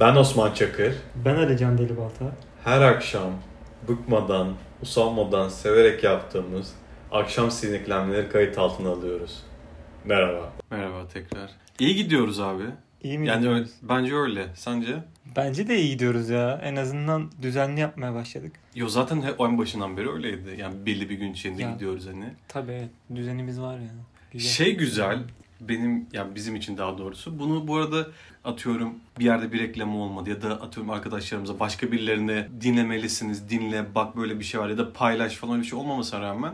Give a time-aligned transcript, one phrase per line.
[0.00, 0.94] Ben Osman Çakır.
[1.24, 2.24] Ben Alican Delibalta.
[2.64, 3.32] Her akşam
[3.88, 6.72] bıkmadan, usanmadan, severek yaptığımız
[7.12, 9.42] akşam sineklenmeleri kayıt altına alıyoruz.
[10.04, 10.52] Merhaba.
[10.70, 11.50] Merhaba tekrar.
[11.78, 12.62] İyi gidiyoruz abi.
[13.02, 13.58] İyi mi Yani gidiyoruz?
[13.60, 14.46] öyle, bence öyle.
[14.54, 14.96] Sence?
[15.36, 16.60] Bence de iyi gidiyoruz ya.
[16.64, 18.52] En azından düzenli yapmaya başladık.
[18.74, 20.54] Yo zaten hep en başından beri öyleydi.
[20.58, 21.70] Yani belli bir gün içinde Ya.
[21.72, 22.24] gidiyoruz hani.
[22.48, 22.90] Tabii evet.
[23.14, 23.90] Düzenimiz var ya.
[24.32, 24.50] Güzel.
[24.50, 25.18] Şey güzel.
[25.60, 27.38] Benim yani bizim için daha doğrusu.
[27.38, 28.06] Bunu bu arada
[28.44, 34.16] atıyorum bir yerde bir reklam olmadı ya da atıyorum arkadaşlarımıza başka birilerine dinlemelisiniz, dinle, bak
[34.16, 36.52] böyle bir şey var ya da paylaş falan öyle bir şey olmamasına rağmen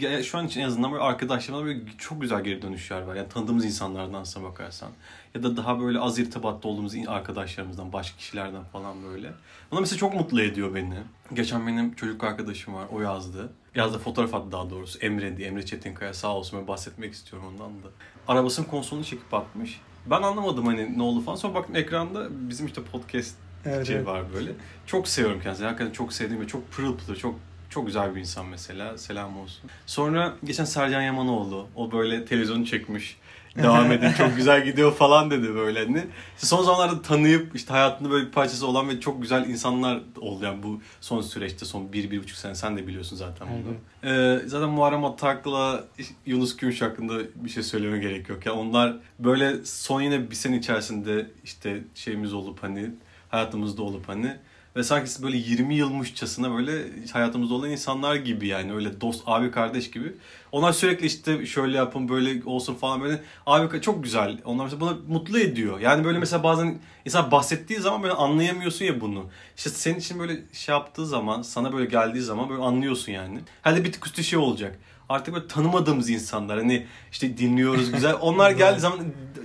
[0.00, 3.14] ya şu an için en azından böyle arkadaşlarımla böyle çok güzel geri dönüşler var.
[3.14, 4.90] Yani tanıdığımız insanlardansa bakarsan.
[5.34, 9.32] Ya da daha böyle az irtibatta olduğumuz arkadaşlarımızdan, başka kişilerden falan böyle.
[9.70, 10.94] Buna mesela çok mutlu ediyor beni.
[11.32, 13.52] Geçen benim çocuk arkadaşım var, o yazdı.
[13.74, 14.98] Yazdı fotoğraf attı daha doğrusu.
[14.98, 17.88] Emre diye, Emre Çetinkaya sağ olsun ben bahsetmek istiyorum ondan da.
[18.28, 19.80] Arabasının konsolunu çekip atmış.
[20.06, 21.36] Ben anlamadım hani ne oldu falan.
[21.36, 24.06] Sonra baktım ekranda bizim işte podcast Evet, şey evet.
[24.06, 24.52] var böyle.
[24.86, 25.66] Çok seviyorum kendisini.
[25.66, 27.34] Hakikaten çok sevdiğim ve çok pırıl pırıl, çok
[27.70, 28.98] çok güzel bir insan mesela.
[28.98, 29.70] Selam olsun.
[29.86, 31.66] Sonra geçen Sercan Yamanoğlu.
[31.76, 33.16] O böyle televizyonu çekmiş.
[33.56, 36.06] Devam edin çok güzel gidiyor falan dedi böyle hani.
[36.34, 40.44] İşte son zamanlarda tanıyıp işte hayatında böyle bir parçası olan ve çok güzel insanlar oldu
[40.44, 43.74] yani bu son süreçte son bir, bir buçuk sene sen de biliyorsun zaten bunu.
[44.12, 45.84] Ee, zaten Muharrem Atak'la
[46.26, 48.46] Yunus Gümüş hakkında bir şey söyleme gerek yok.
[48.46, 52.90] ya onlar böyle son yine bir sene içerisinde işte şeyimiz olup hani
[53.28, 54.36] hayatımızda olup hani
[54.78, 59.90] ve sanki böyle 20 yılmışçasına böyle hayatımızda olan insanlar gibi yani öyle dost abi kardeş
[59.90, 60.12] gibi.
[60.52, 64.38] Onlar sürekli işte şöyle yapın böyle olsun falan böyle abi çok güzel.
[64.44, 65.80] Onlar mesela bana mutlu ediyor.
[65.80, 69.26] Yani böyle mesela bazen insan bahsettiği zaman böyle anlayamıyorsun ya bunu.
[69.56, 73.40] İşte senin için böyle şey yaptığı zaman sana böyle geldiği zaman böyle anlıyorsun yani.
[73.62, 74.78] Hadi bir tık üstü şey olacak.
[75.08, 78.14] Artık böyle tanımadığımız insanlar hani işte dinliyoruz güzel.
[78.20, 79.00] Onlar geldiği zaman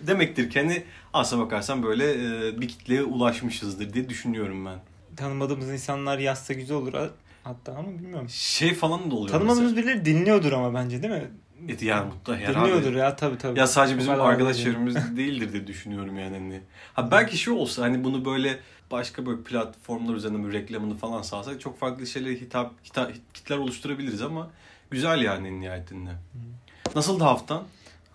[0.07, 2.15] demektir ki hani aslına bakarsan böyle
[2.61, 4.92] bir kitleye ulaşmışızdır diye düşünüyorum ben.
[5.17, 6.93] Tanımadığımız insanlar yazsa güzel olur.
[7.43, 8.29] Hatta ama bilmiyorum.
[8.29, 11.31] Şey falan da oluyor Tanımadığımız birileri dinliyordur ama bence değil mi?
[11.67, 11.95] mesela.
[11.95, 12.59] Yani mutlu herhalde.
[12.59, 13.59] Dinliyordur ya tabii tabii.
[13.59, 16.61] Ya sadece bizim arkadaş çevremiz değildir diye düşünüyorum yani hani.
[16.93, 18.59] Ha belki şey olsa hani bunu böyle
[18.91, 24.21] başka böyle platformlar üzerinden bir reklamını falan sağlasak çok farklı şeylere hitap, hitap kitler oluşturabiliriz
[24.21, 24.49] ama
[24.91, 26.09] güzel yani nihayetinde.
[26.95, 27.63] Nasıldı haftan?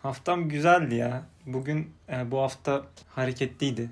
[0.02, 1.22] Haftam güzeldi ya.
[1.46, 2.82] Bugün e, bu hafta
[3.14, 3.90] hareketliydi.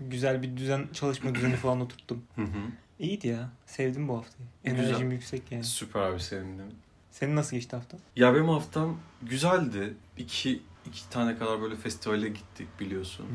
[0.00, 2.22] Güzel bir düzen çalışma düzeni falan oturttum.
[2.36, 2.58] Hı hı.
[2.98, 3.50] İyiydi ya.
[3.66, 4.48] Sevdim bu haftayı.
[4.64, 4.88] Güzel.
[4.88, 5.64] Enerjim yüksek yani.
[5.64, 6.66] Süper abi sevindim.
[7.10, 7.96] Senin nasıl geçti hafta?
[8.16, 9.94] Ya benim haftam güzeldi.
[10.18, 13.26] İki, iki tane kadar böyle festivale gittik biliyorsun.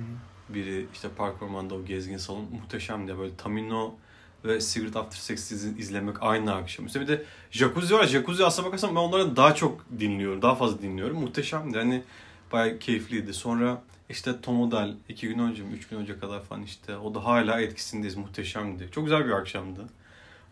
[0.49, 3.17] Biri işte Park Orman'da o gezgin salon muhteşemdi.
[3.17, 3.93] Böyle Tamino
[4.45, 6.85] ve Secret After Sex iz- izlemek aynı akşam.
[6.85, 8.07] Üstelik bir de Jacuzzi var.
[8.07, 10.41] Jacuzzi aslına bakarsan ben onları daha çok dinliyorum.
[10.41, 11.19] Daha fazla dinliyorum.
[11.19, 11.77] Muhteşemdi.
[11.77, 12.03] Hani
[12.51, 13.33] bayağı keyifliydi.
[13.33, 16.97] Sonra işte Tom Odell iki gün önce mi, üç gün önce kadar falan işte.
[16.97, 18.15] O da hala etkisindeyiz.
[18.15, 18.89] Muhteşemdi.
[18.91, 19.81] Çok güzel bir akşamdı.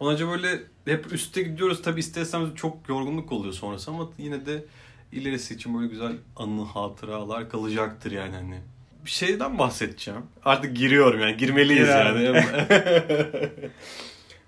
[0.01, 1.81] Önce böyle hep üstte gidiyoruz.
[1.81, 4.65] Tabii isterseniz çok yorgunluk oluyor sonrası ama yine de
[5.11, 8.59] ilerisi için böyle güzel anı hatıralar kalacaktır yani hani.
[9.05, 10.21] Bir şeyden bahsedeceğim.
[10.45, 12.23] Artık giriyorum yani girmeliyiz Gir abi.
[12.23, 12.45] yani.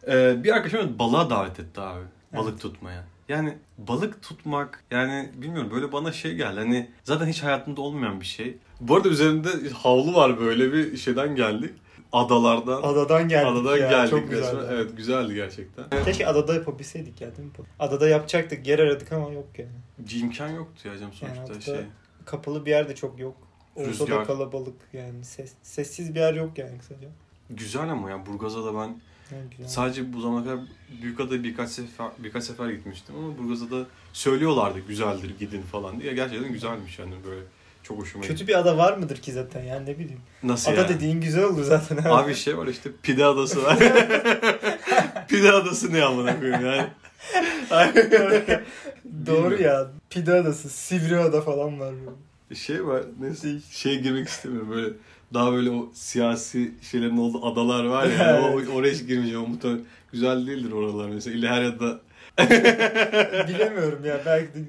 [0.07, 2.03] Ee, bir arkadaşım balığa davet etti abi.
[2.35, 3.03] Balık tutmaya.
[3.31, 6.59] Yani balık tutmak yani bilmiyorum böyle bana şey geldi.
[6.59, 8.57] Hani zaten hiç hayatımda olmayan bir şey.
[8.81, 11.71] Bu arada üzerinde havlu var böyle bir şeyden geldik.
[12.13, 12.81] Adalardan.
[12.81, 13.89] Adadan geldik Adadan ya.
[13.89, 14.63] geldik Çok resmen.
[14.69, 15.85] Evet güzeldi gerçekten.
[16.05, 17.53] Keşke adada yapabilseydik ya değil mi?
[17.79, 18.67] Adada yapacaktık.
[18.67, 20.11] Yer aradık ama yok yani.
[20.21, 21.75] İmkan yoktu ya canım sonuçta adada şey.
[22.25, 23.37] Kapalı bir yer de çok yok.
[23.75, 25.25] Ortada kalabalık yani.
[25.25, 27.07] Ses, sessiz bir yer yok yani kısaca.
[27.49, 29.01] Güzel ama ya Burgaz'a da ben
[29.51, 29.67] Güzel.
[29.67, 30.59] sadece bu zamana kadar
[31.01, 36.13] Büyükada'ya birkaç sefer birkaç sefer gitmiştim ama Burgaz'a da söylüyorlardı güzeldir gidin falan diye.
[36.13, 37.41] Gerçekten güzelmiş yani böyle
[37.83, 38.33] çok hoşuma gitti.
[38.33, 40.19] Kötü bir ada var mıdır ki zaten yani ne bileyim.
[40.43, 40.89] Nasıl Ada yani?
[40.89, 41.97] dediğin güzel olur zaten.
[41.97, 42.09] abi.
[42.09, 43.77] Abi şey var işte Pide Adası var.
[45.27, 46.87] Pide Adası ne amına koyayım yani.
[49.27, 49.91] Doğru ya.
[50.09, 51.93] Pide adası, Sivri ada falan var.
[51.93, 52.55] böyle.
[52.59, 54.93] Şey var neyse şeye girmek istemiyorum böyle
[55.33, 59.49] daha böyle o siyasi şeylerin olduğu adalar var ya o, oraya hiç girmeyeceğim.
[59.49, 59.81] Muhtemelen
[60.11, 61.35] güzel değildir oralar mesela.
[61.37, 61.97] İlahiye'de
[63.47, 64.59] Bilemiyorum ya belki de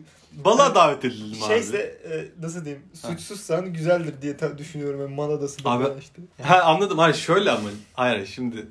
[0.45, 1.49] balığa davet edildim abi.
[1.49, 6.23] şeyse e, nasıl diyeyim suçsuzsan güzeldir diye ta- düşünüyorum ben Man Adası da Abi- işte.
[6.43, 6.99] Ha anladım.
[6.99, 7.69] Hayır şöyle ama.
[7.95, 8.67] Hayır şimdi.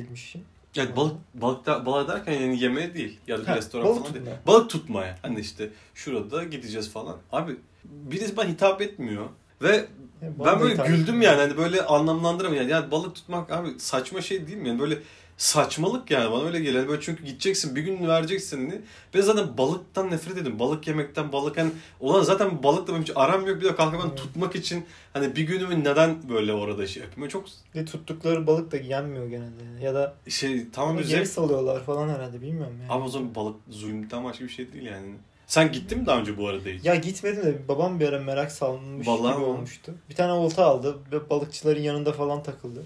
[0.76, 3.98] Yani balık balık da, balık derken yani yemeğe değil ya da bir Ha, restoran balık
[3.98, 4.24] falan değil.
[4.24, 4.46] tutmaya.
[4.46, 5.18] Balık tutmaya.
[5.22, 7.16] Hani işte şurada gideceğiz falan.
[7.32, 9.26] Abi birisi bana hitap etmiyor
[9.62, 9.86] ve
[10.22, 12.68] Ya, Ben böyle güldüm yani hani böyle anlamlandıramıyorum.
[12.70, 14.68] Yani, yani balık tutmak abi saçma şey değil mi?
[14.68, 14.98] Yani böyle
[15.36, 16.74] saçmalık yani bana öyle geliyor.
[16.74, 18.80] Yani böyle çünkü gideceksin bir gün vereceksin hani.
[19.14, 20.58] Ben zaten balıktan nefret ediyorum.
[20.58, 21.70] Balık yemekten balık hani
[22.00, 23.60] olan zaten balıkla benim hiç aram yok.
[23.60, 24.18] Bir de kalkıp ben Evet.
[24.18, 27.28] tutmak için hani bir günümü neden böyle orada şey yapayım?
[27.28, 29.64] Çok Ve tuttukları balık da yenmiyor genelde.
[29.64, 29.84] yani.
[29.84, 31.26] Ya da şey tamam bir geri zevk.
[31.28, 32.92] salıyorlar falan herhalde bilmiyorum yani.
[32.92, 35.14] Abi o zaman balık zulümden başka bir şey değil yani.
[35.52, 36.84] Sen gittin mi daha önce bu arada hiç?
[36.84, 39.46] Ya gitmedim de babam bir ara merak salmış Vallahi gibi mi?
[39.50, 39.94] olmuştu.
[40.10, 42.82] Bir tane olta aldı ve balıkçıların yanında falan takıldı.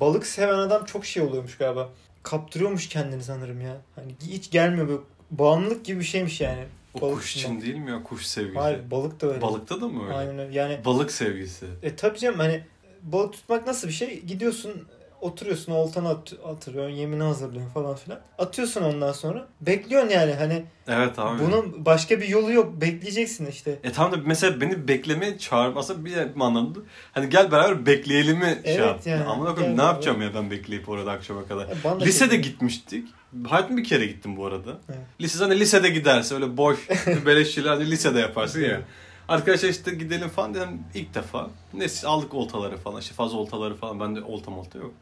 [0.00, 1.88] Balık seven adam çok şey oluyormuş galiba.
[2.22, 3.76] Kaptırıyormuş kendini sanırım ya.
[3.94, 5.00] Hani hiç gelmiyor böyle
[5.30, 6.64] bağımlılık gibi bir şeymiş yani.
[6.94, 8.58] o balık kuş için değil mi ya kuş sevgisi?
[8.58, 9.40] Hayır balık da öyle.
[9.40, 10.14] Balıkta da mı öyle?
[10.14, 10.58] Aynen öyle.
[10.58, 11.66] Yani Balık sevgisi.
[11.82, 12.64] e tabii canım hani
[13.02, 14.22] balık tutmak nasıl bir şey?
[14.22, 14.86] Gidiyorsun
[15.20, 18.20] oturuyorsun oltanı at, atıyorsun yemini hazırlıyorsun falan filan.
[18.38, 19.46] Atıyorsun ondan sonra.
[19.60, 21.42] Bekliyorsun yani hani Evet abi.
[21.44, 22.80] bunun başka bir yolu yok.
[22.80, 23.78] Bekleyeceksin işte.
[23.84, 26.78] E tamam da mesela beni beklemeye çağırmasa bir anlamda
[27.12, 29.00] hani gel beraber bekleyelim mi şey Evet yap.
[29.06, 29.24] yani.
[29.24, 31.68] Koyayım Gel ne yapacağım ya ben bekleyip orada akşama kadar.
[31.84, 33.08] Da Lisede şey- gitmiştik.
[33.48, 34.78] Hayatım bir kere gittim bu arada.
[34.88, 34.98] Evet.
[35.20, 36.88] Lisede hani lisede giderse öyle boş
[37.26, 38.80] beleşçiler hani lisede yaparsın ya.
[39.28, 41.50] Arkadaşlar işte gidelim falan dedim ilk defa.
[41.74, 44.92] Neyse aldık oltaları falan işte fazla oltaları falan bende olta molta yok.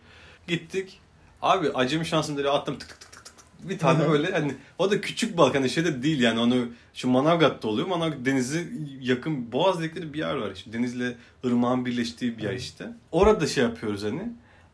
[0.48, 1.00] Gittik.
[1.42, 3.68] Abi acemi şansım dedi attım tık tık tık tık tık.
[3.68, 7.68] Bir tane böyle hani o da küçük balık hani şeyde değil yani onu şu Manavgat'ta
[7.68, 7.86] oluyor.
[7.86, 10.72] Manavgat denizi yakın Boğaz dedikleri bir yer var işte.
[10.72, 12.86] Denizle ırmağın birleştiği bir yer işte.
[13.12, 14.22] Orada şey yapıyoruz hani.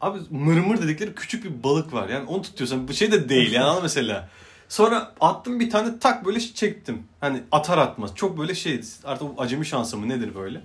[0.01, 2.09] Abi mırmır dedikleri küçük bir balık var.
[2.09, 4.29] Yani onu tutuyorsan bu şey de değil yani mesela.
[4.69, 7.03] Sonra attım bir tane tak böyle çektim.
[7.21, 8.11] Hani atar atmaz.
[8.15, 10.61] Çok böyle şey artık acemi şansı mı nedir böyle.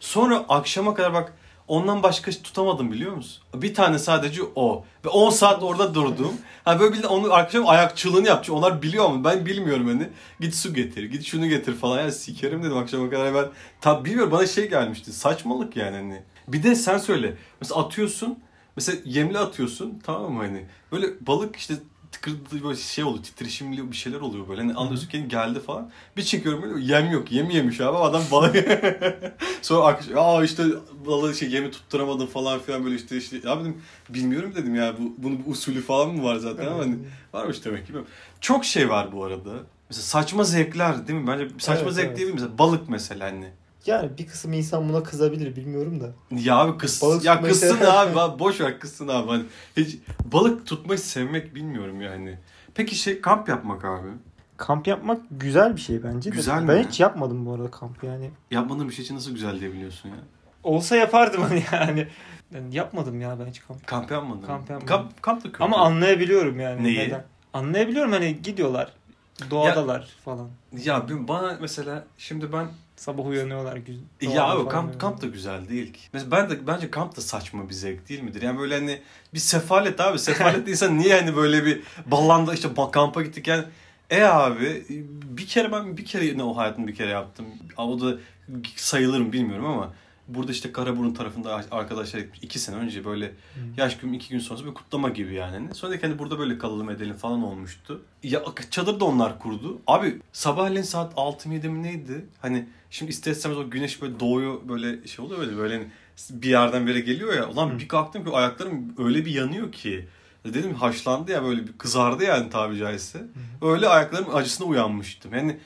[0.00, 1.32] Sonra akşama kadar bak
[1.68, 3.42] ondan başka tutamadım biliyor musun?
[3.54, 4.84] Bir tane sadece o.
[5.04, 6.32] Ve 10 saat orada durdum.
[6.64, 8.58] Ha böyle bir onu akşam ayakçılığını yapacağım.
[8.58, 9.24] Onlar biliyor mu?
[9.24, 10.08] Ben bilmiyorum hani.
[10.40, 11.98] Git su getir, git şunu getir falan.
[11.98, 13.46] Yani sikerim dedim akşama kadar ben.
[13.80, 15.12] Tabi bilmiyorum bana şey gelmişti.
[15.12, 16.22] Saçmalık yani hani.
[16.48, 17.36] Bir de sen söyle.
[17.60, 18.38] Mesela atıyorsun.
[18.76, 20.66] Mesela yemli atıyorsun tamam mı hani.
[20.92, 21.74] Böyle balık işte
[22.12, 24.60] tıkırdı böyle şey oluyor titreşimli bir şeyler oluyor böyle.
[24.60, 25.90] Hani anlıyorsun ki geldi falan.
[26.16, 27.32] Bir çekiyorum böyle yem yok.
[27.32, 28.56] Yem yemiş abi adam balık.
[29.62, 30.64] Sonra aa işte
[31.06, 33.36] balığı şey yemi tutturamadım falan filan böyle işte işte.
[33.44, 36.96] Ya dedim bilmiyorum dedim ya bu bunun bir usulü falan mı var zaten ama hani
[37.32, 37.92] varmış demek ki.
[38.40, 39.50] Çok şey var bu arada.
[39.90, 41.26] Mesela saçma zevkler değil mi?
[41.26, 42.20] Bence saçma Evet, zevk evet.
[42.26, 42.32] mi?
[42.32, 43.50] Mesela balık mesela hani.
[43.86, 46.12] Yani bir kısım insan buna kızabilir bilmiyorum da.
[46.30, 49.44] Ya abi kız Balık ya kızsın sev- abi boş ver kızsın abi hani
[49.76, 52.38] hiç balık tutmayı sevmek bilmiyorum yani.
[52.74, 54.08] Peki şey kamp yapmak abi.
[54.56, 56.36] Kamp yapmak güzel bir şey bence de.
[56.36, 56.86] Güzel ben mi?
[56.88, 58.30] hiç yapmadım bu arada kamp yani.
[58.50, 60.16] Yapmadığın bir şey için nasıl güzel diyebiliyorsun ya?
[60.62, 62.08] Olsa yapardım hani yani.
[62.54, 63.86] Yani yapmadım ya ben hiç kamp.
[63.86, 64.42] Kamp yapmadın.
[64.42, 64.86] Kamp yapmadım.
[64.86, 65.64] Kamp, kamp da kötü.
[65.64, 66.82] Ama anlayabiliyorum yani.
[66.84, 66.98] Neyi?
[66.98, 67.24] Neden.
[67.52, 68.92] Anlayabiliyorum hani gidiyorlar.
[69.50, 70.48] Doğadalar falan.
[70.84, 72.66] Ya bana mesela şimdi ben
[73.02, 73.76] Sabah uyanıyorlar.
[73.76, 74.34] Güzel.
[74.34, 76.00] ya abi kamp kamp da güzel değil ki.
[76.12, 78.42] Mesela ben de bence kamp da saçma bir zevk değil midir?
[78.42, 79.02] Yani böyle hani
[79.34, 80.18] bir sefalet abi.
[80.18, 83.64] Sefalet insan niye hani böyle bir ballanda işte kampa gittik yani
[84.10, 84.84] e abi
[85.24, 87.46] bir kere ben bir kere ne o hayatımda bir kere yaptım.
[87.76, 88.16] O da
[88.76, 89.92] sayılır mı bilmiyorum ama
[90.28, 93.32] burada işte Karaburun tarafında arkadaşlar iki sene önce böyle
[93.76, 95.52] yaş gün iki gün sonra bir kutlama gibi yani.
[95.52, 98.02] Hani Sonra dedik hani burada böyle kalalım edelim falan olmuştu.
[98.22, 99.80] Ya çadır da onlar kurdu.
[99.86, 102.26] Abi sabahleyin saat 6 mı 7 mi neydi?
[102.42, 105.86] Hani şimdi ister istemez o güneş böyle doğuyor böyle şey oluyor böyle böyle hani
[106.30, 107.48] bir yerden beri geliyor ya.
[107.48, 107.78] Ulan Hı.
[107.78, 110.08] bir kalktım ki ayaklarım öyle bir yanıyor ki.
[110.44, 113.22] Dedim haşlandı ya böyle bir kızardı yani tabi caizse.
[113.62, 115.34] Öyle ayaklarım acısına uyanmıştım.
[115.34, 115.58] Yani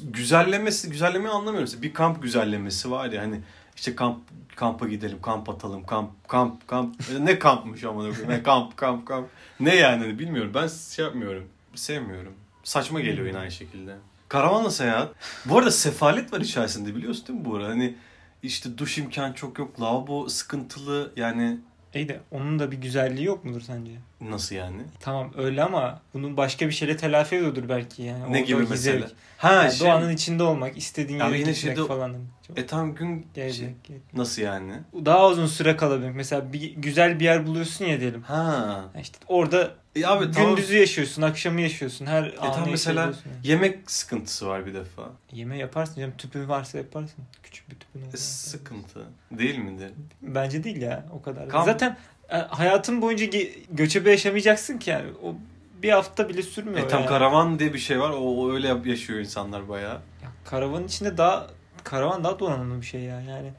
[0.00, 1.60] güzellemesi, güzellemeyi anlamıyorum.
[1.60, 3.40] Mesela Bir kamp güzellemesi var ya hani
[3.76, 4.18] işte kamp
[4.56, 9.28] kampa gidelim, kamp atalım, kamp kamp kamp ne kampmış ama ne kamp kamp kamp
[9.60, 10.52] ne yani hani bilmiyorum.
[10.54, 11.44] Ben şey yapmıyorum.
[11.74, 12.32] Sevmiyorum.
[12.64, 13.96] Saçma geliyor yine aynı şekilde.
[14.28, 15.14] Karavanla seyahat.
[15.44, 17.68] Bu arada sefalet var içerisinde biliyorsun değil mi bu arada?
[17.68, 17.94] Hani
[18.42, 21.58] işte duş imkan çok yok, lavabo sıkıntılı yani
[21.94, 23.92] İyi de onun da bir güzelliği yok mudur sence?
[24.20, 24.80] nasıl yani?
[25.00, 28.20] Tamam öyle ama bunun başka bir şeyle telafi ediyordur belki yani.
[28.22, 28.76] Ne Orada gibi o mesela?
[29.06, 29.16] zevk.
[29.38, 32.16] Ha Yani şey, Doğanın içinde olmak, istediğin yere gitmek şeyde- falan.
[32.48, 33.74] Çok e tam gün şey, gelecek.
[34.14, 34.72] nasıl yani?
[35.04, 36.14] Daha uzun süre kalabilmek.
[36.14, 38.22] Mesela bir güzel bir yer buluyorsun ya diyelim.
[38.22, 38.84] Ha.
[39.00, 40.48] İşte orada E abi tamam.
[40.56, 42.06] gündüzü yaşıyorsun, akşamı yaşıyorsun.
[42.06, 43.14] Her E anı tam mesela yani.
[43.44, 45.02] yemek sıkıntısı var bir defa.
[45.32, 46.14] Yeme yaparsın canım.
[46.18, 47.24] Tüpün varsa yaparsın.
[47.42, 48.16] Küçük bir tüpün E, olsa.
[48.18, 49.00] sıkıntı.
[49.30, 49.90] Değil midir?
[50.22, 51.48] Bence değil ya o kadar.
[51.48, 51.96] Kamp- Zaten
[52.30, 53.26] e, hayatın boyunca
[53.70, 55.10] göçebe yaşamayacaksın ki yani.
[55.22, 55.34] O
[55.82, 56.86] bir hafta bile sürmüyor.
[56.86, 57.08] E tam yani.
[57.08, 58.10] karavan diye bir şey var.
[58.10, 59.94] O, o öyle yaşıyor insanlar bayağı.
[60.22, 61.46] Ya, karavanın içinde daha
[61.90, 63.20] karavan daha donanımlı bir şey ya.
[63.20, 63.52] Yani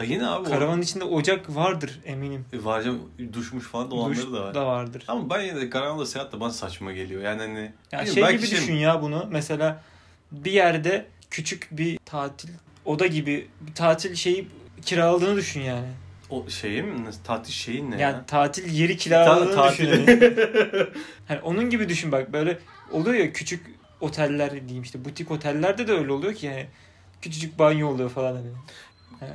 [0.00, 2.44] E yine abi karavanın içinde ocak vardır eminim.
[2.52, 3.00] o, e, var canım,
[3.32, 4.54] duşmuş falan dolanları Duş da var.
[4.54, 5.04] da vardır.
[5.08, 7.22] Ama ben yine de karavanla seyahat de bana saçma geliyor.
[7.22, 9.26] Yani hani Ya şey belki gibi şey- düşün ya bunu.
[9.30, 9.82] Mesela
[10.32, 12.48] bir yerde küçük bir tatil
[12.84, 14.48] oda gibi bir tatil şeyi
[14.82, 15.88] kiraladığını düşün yani.
[16.30, 16.92] O şeyi mi?
[17.24, 18.24] Tatil şeyin ne Yani ya?
[18.26, 19.88] tatil yeri kiraladığını Ta- düşün.
[19.88, 20.34] yani.
[21.28, 22.58] Hani onun gibi düşün bak böyle
[22.92, 23.66] oluyor ya küçük
[24.00, 26.66] oteller diyeyim işte butik otellerde de öyle oluyor ki yani
[27.22, 28.48] küçücük banyo oluyor falan hani.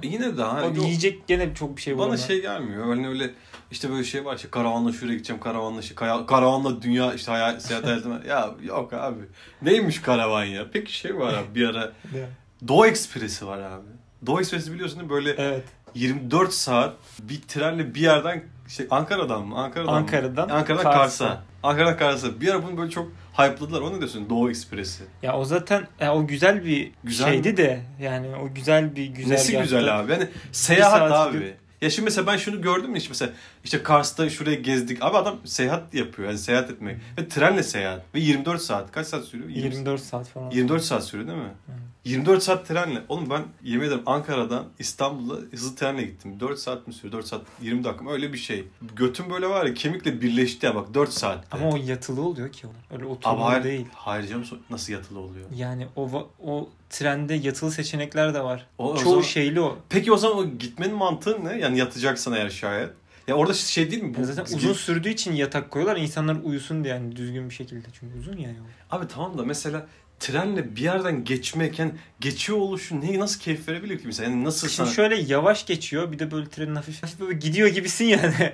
[0.04, 2.18] Yine de ha, O yok, yiyecek gene çok bir şey bana bulamam.
[2.18, 2.86] şey gelmiyor.
[2.88, 3.30] Hani öyle
[3.72, 7.60] işte böyle şey var işte karavanla şuraya gideceğim karavanla şey, kaya- karavanla dünya işte hayal
[7.60, 8.28] seyahat hayatım.
[8.28, 9.20] ya yok abi.
[9.62, 10.66] Neymiş karavan ya?
[10.74, 11.92] Peki şey var abi bir ara?
[12.68, 13.86] Doğu Ekspresi var abi.
[14.26, 15.16] Doğu Ekspresi biliyorsun değil mi?
[15.16, 15.64] Böyle Evet.
[15.96, 19.58] 24 saat bir trenle bir yerden şey Ankara'dan mı?
[19.58, 20.54] Ankara'dan Ankara'dan mı?
[20.54, 21.00] Ankara'dan Kars'a.
[21.28, 21.44] Kars'a.
[21.64, 22.42] Ankara'dan Kars'a.
[22.42, 23.82] Bir ara bunu böyle çok hype'ladılar.
[23.82, 24.30] O ne diyorsun?
[24.30, 25.04] Doğu Ekspresi.
[25.22, 29.32] Ya o zaten ya o güzel bir Güzel şeydi de yani o güzel bir güzel
[29.32, 30.12] Nesi güzel abi?
[30.12, 31.54] Yani seyahat abi.
[31.84, 33.32] Ya şimdi mesela ben şunu gördüm mü işte mesela
[33.64, 35.04] işte Kars'ta şuraya gezdik.
[35.04, 36.28] Abi adam seyahat yapıyor.
[36.28, 36.98] Yani seyahat etmek.
[37.18, 38.06] Ve trenle seyahat.
[38.16, 38.92] Ve 24 saat.
[38.92, 39.50] Kaç saat sürüyor?
[39.50, 40.52] 20 24 saat falan.
[40.52, 41.54] 24 saat sürüyor değil mi?
[41.66, 41.72] Hı.
[42.06, 43.02] 24 saat trenle.
[43.10, 46.40] Oğlum ben yemin ederim Ankara'dan İstanbul'a hızlı trenle gittim.
[46.40, 47.14] 4 saat mi sürüyor?
[47.14, 48.12] 4 saat 20 dakika mı?
[48.12, 48.64] Öyle bir şey.
[48.96, 51.48] Götüm böyle var ya kemikle birleşti ya bak 4 saatte.
[51.52, 53.00] Ama o yatılı oluyor ki onlar.
[53.00, 53.86] Öyle oturmalı değil.
[53.94, 55.46] hayır canım nasıl yatılı oluyor?
[55.56, 58.68] Yani o o trende yatılı seçenekler de var.
[58.78, 59.78] O- o Çoğu zaman- şeyli o.
[59.90, 61.58] Peki o zaman o gitmenin mantığı ne?
[61.60, 62.90] Yani yatacaksan eğer şayet.
[63.28, 64.16] Ya orada şey değil mi?
[64.16, 66.02] Bu, Ya zaten uzun sürdüğü için yatak koyuyorlar.
[66.02, 67.88] insanlar uyusun diye yani düzgün bir şekilde.
[68.00, 68.66] Çünkü uzun ya yol.
[68.92, 69.88] Abi tamam da mesela
[70.20, 74.30] trenle bir yerden geçmek yani geçiyor oluşu neyi nasıl keyif verebilir ki mesela?
[74.32, 74.96] Yani nasıl Şimdi sana...
[74.96, 76.12] şöyle yavaş geçiyor.
[76.12, 78.54] Bir de böyle trenin hafif hafif böyle gidiyor gibisin yani.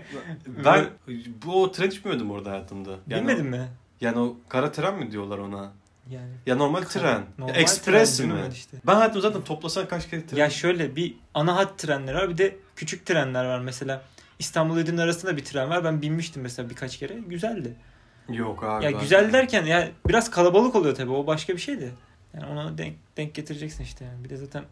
[0.66, 0.86] Ben
[1.46, 2.90] bu o tren hiç bilmiyordum orada hayatımda.
[3.08, 3.68] Yani Bilmedin o, mi?
[4.02, 5.72] Yani o kara tren mi diyorlar ona?
[6.10, 6.32] Yani.
[6.46, 7.26] Ya normal tren.
[7.38, 8.42] Normal ya ekspres tren mi?
[8.54, 8.78] işte.
[8.88, 10.38] Ben hayatımda zaten toplasan kaç kere tren?
[10.38, 14.02] Ya şöyle bir ana hat trenler var bir de küçük trenler var mesela.
[14.40, 15.84] İstanbul Edirne arasında bir tren var.
[15.84, 17.14] Ben binmiştim mesela birkaç kere.
[17.14, 17.76] Güzeldi.
[18.30, 18.86] Yok abi.
[18.86, 21.12] Ya güzel derken ya biraz kalabalık oluyor tabii.
[21.12, 21.90] O başka bir şey de.
[22.34, 24.24] Yani ona denk, denk getireceksin işte yani.
[24.24, 24.64] Bir de zaten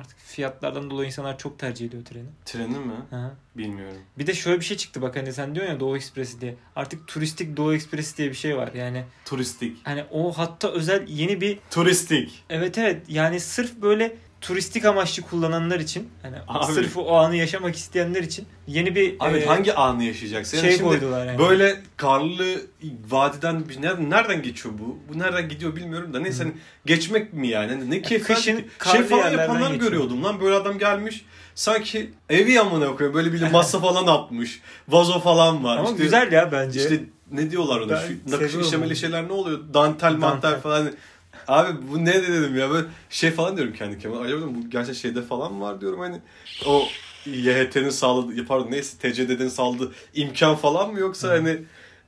[0.00, 2.28] artık fiyatlardan dolayı insanlar çok tercih ediyor treni.
[2.44, 2.92] Treni mi?
[3.10, 3.30] Hı.
[3.56, 3.98] Bilmiyorum.
[4.18, 6.54] Bir de şöyle bir şey çıktı bak hani sen diyorsun ya Doğu Ekspresi diye.
[6.76, 8.70] Artık turistik Doğu Ekspresi diye bir şey var.
[8.74, 9.76] Yani Turistik.
[9.84, 12.44] hani o hatta özel yeni bir Turistik.
[12.50, 16.72] evet evet yani sırf böyle turistik amaçlı kullananlar için hani Abi.
[16.72, 20.56] sırf o anı yaşamak isteyenler için yeni bir Abi e, hangi anı yaşayacaksın?
[20.56, 21.38] Yani şey şimdi koydular yani.
[21.38, 22.60] Böyle karlı
[23.10, 24.98] vadiden nereden, nereden geçiyor bu?
[25.08, 26.52] Bu nereden gidiyor bilmiyorum da neyse hani
[26.86, 27.90] geçmek mi yani?
[27.90, 29.90] Ne keyif kışın şey falan yapanlar geçiyor.
[29.90, 35.20] görüyordum lan böyle adam gelmiş sanki evi amına koyuyor böyle bir masa falan atmış vazo
[35.20, 35.78] falan var.
[35.78, 36.80] Ama İşte- güzel ya bence.
[36.80, 37.00] İşte
[37.32, 37.92] ne diyorlar ona?
[37.92, 39.60] Ben Şu nakış işlemeli şeyler ne oluyor?
[39.74, 40.60] Dantel mantel Dantel.
[40.60, 40.92] falan.
[41.50, 44.22] Abi bu ne dedim ya böyle şey falan diyorum kendi kendime.
[44.24, 46.20] Acaba bu gerçekten şeyde falan var diyorum hani
[46.66, 46.82] o
[47.26, 51.58] YHT'nin sağladığı pardon neyse TCD'nin sağladığı imkan falan mı yoksa hani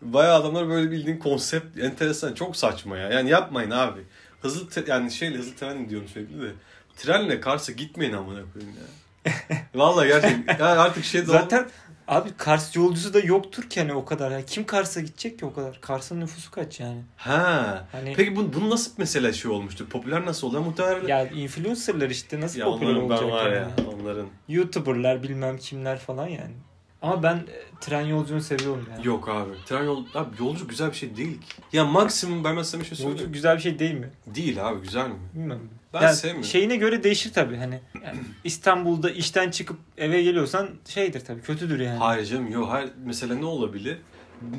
[0.03, 3.11] bayağı adamlar böyle bildiğin konsept enteresan çok saçma ya.
[3.11, 4.01] Yani yapmayın abi.
[4.43, 6.53] Hızlı te- yani şeyle hızlı tren diyorum sürekli de.
[6.97, 9.33] Trenle Kars'a gitmeyin amına koyayım ya.
[9.75, 11.69] Vallahi gerçekten yani artık şey de Zaten
[12.09, 14.31] abi Kars yolcusu da yoktur ki hani o kadar.
[14.31, 15.79] Yani kim Kars'a gidecek ki o kadar?
[15.81, 17.01] Kars'ın nüfusu kaç yani?
[17.17, 17.89] Ha.
[17.93, 19.89] Hani Peki bu, bunun nasıl mesela şey olmuştu?
[19.89, 20.61] Popüler nasıl oldu?
[20.61, 23.73] Muhtemelen ya influencerlar işte nasıl Ya popüler olacak ben var ya yani?
[24.03, 24.27] onların.
[24.49, 26.55] YouTuber'lar bilmem kimler falan yani.
[27.03, 29.07] Ama ben e, tren yolculuğunu seviyorum yani.
[29.07, 29.51] Yok abi.
[29.67, 31.47] Tren yol abi yolcu güzel bir şey değil ki.
[31.73, 33.17] Ya maksimum ben mesela bir şey söyleyeyim.
[33.19, 34.11] Yolculuk güzel bir şey değil mi?
[34.27, 35.15] Değil abi güzel mi?
[35.35, 35.69] Bilmiyorum.
[35.95, 36.45] Ben Yani sevmiyorum.
[36.45, 37.81] Şeyine göre değişir tabii hani.
[38.05, 41.99] yani İstanbul'da işten çıkıp eve geliyorsan şeydir tabii kötüdür yani.
[41.99, 42.69] Hayır canım yok.
[42.71, 43.99] Hayır mesela ne olabilir?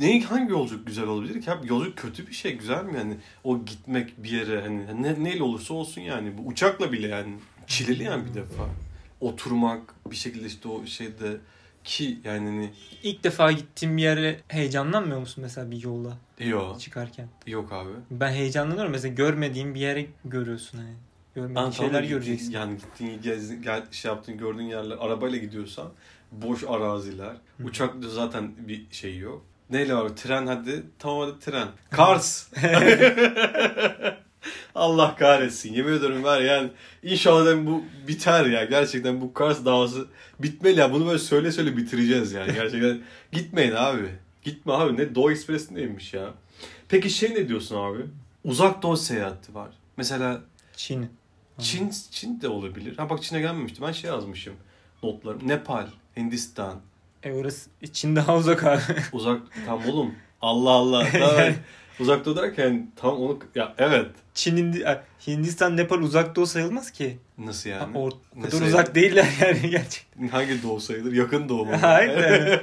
[0.02, 1.68] Ne hangi yolculuk güzel olabilir ki abi?
[1.68, 3.18] Yolculuk kötü bir şey güzel mi yani?
[3.44, 6.38] O gitmek bir yere hani ne, neyle olursa olsun yani.
[6.38, 7.36] Bu uçakla bile yani
[7.68, 8.64] çileli yani bir defa.
[9.22, 11.38] Oturmak bir şekilde işte o şeyde
[11.84, 12.70] ki yani hani
[13.04, 17.28] İlk defa gittiğim bir yere heyecanlanmıyor musun mesela bir yolda yok çıkarken?
[17.48, 17.90] yok abi.
[18.12, 20.94] Ben heyecanlanıyorum mesela görmediğim bir yere görüyorsun hani.
[21.36, 22.52] Görmediğin Antalya'da şeyler göreceksin.
[22.52, 25.88] Yani gittiğin, gez, gel, şey yaptığın, gördüğün yerler, arabayla gidiyorsan
[26.32, 27.36] boş araziler.
[27.58, 27.64] Hı.
[27.64, 29.46] Uçakta zaten bir şey yok.
[29.70, 30.10] Neyle var?
[30.10, 30.84] Tren hadi.
[31.00, 31.68] Tamam hadi tren.
[31.92, 32.48] Kars.
[34.76, 35.74] Allah kahretsin.
[35.74, 36.70] Yemin ederim var ya, yani
[37.04, 38.66] inşallah bu biter ya.
[38.66, 40.08] Gerçekten bu Kars davası
[40.40, 40.94] bitmeli ya.
[40.94, 42.54] Bunu böyle söyle söyle bitireceğiz yani.
[42.56, 44.10] Gerçekten gitmeyin abi.
[44.42, 44.98] Gitme abi.
[44.98, 46.34] Ne Doğu Ekspresi neymiş ya.
[46.90, 48.00] Peki şey ne diyorsun abi?
[48.44, 49.70] Uzak Doğu seyahati var.
[49.98, 50.42] Mesela
[50.76, 51.10] Çin.
[51.60, 52.98] Çin Çin de olabilir.
[52.98, 53.82] Ha bak Çin'e gelmemişti.
[53.82, 54.54] Ben şey yazmışım
[55.04, 55.48] notlarım.
[55.48, 56.80] Nepal, Hindistan,
[57.24, 58.82] E orası Çin daha uzak abi.
[59.14, 60.16] uzak tam oğlum.
[60.42, 61.08] Allah Allah.
[61.12, 61.54] Tamam.
[62.00, 64.10] uzak doğu derken tam onu ya evet.
[64.34, 64.74] Çin
[65.28, 67.18] Hindistan Nepal uzak doğu sayılmaz ki.
[67.38, 67.98] Nasıl Ha, yani?
[67.98, 68.68] o Ne kadar sayılır?
[68.68, 70.28] uzak değiller yani gerçekten.
[70.28, 71.14] Hangi doğu sayılır?
[71.14, 71.72] Yakın doğu mu?
[71.84, 72.60] Aynen.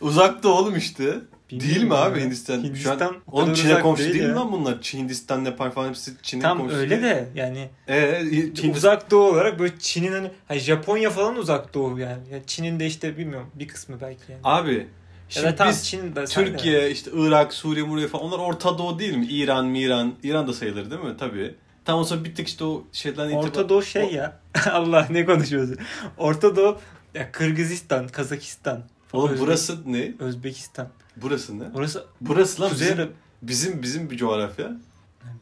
[0.00, 1.14] uzak doğu oğlum işte.
[1.50, 2.00] Bilmiyorum Değil mi ya.
[2.02, 2.54] abi Hindistan?
[2.54, 4.36] Şu an, Hindistan o oğlum Çin'e komşu değil değil, mi ya.
[4.36, 4.82] lan bunlar?
[4.82, 6.78] Çin, Hindistan, Nepal falan hepsi Çin'in Tam komşusu.
[6.80, 7.02] öyle değil.
[7.02, 8.70] de yani Ee, Hindistan.
[8.70, 12.22] uzak doğu olarak böyle Çin'in hani, hani Japonya falan uzak doğu yani.
[12.32, 14.40] yani Çin'in de işte bilmiyorum bir kısmı belki yani.
[14.44, 14.84] Abi ya
[15.28, 18.38] şimdi da tam biz Çin de sen de- Türkiye, işte Irak, Suriye, Muriye falan onlar
[18.38, 19.26] Orta Doğu değil mi?
[19.26, 20.14] İran, Miran.
[20.22, 21.16] İran da sayılır değil mi?
[21.18, 21.54] Tabii.
[21.84, 24.40] Tam olsa bittik işte o şeyden Orta Doğu şey ya.
[24.72, 25.70] Allah ne konuşuyoruz.
[26.18, 26.78] Orta Doğu
[27.14, 28.82] ya Kırgızistan, Kazakistan.
[29.12, 30.12] Oğlum Özbek- burası ne?
[30.18, 30.88] Özbekistan.
[31.22, 31.64] Burası ne?
[31.74, 33.12] Orası Burası lan Kuzey bizim, Arap.
[33.42, 34.64] bizim, bizim bir coğrafya.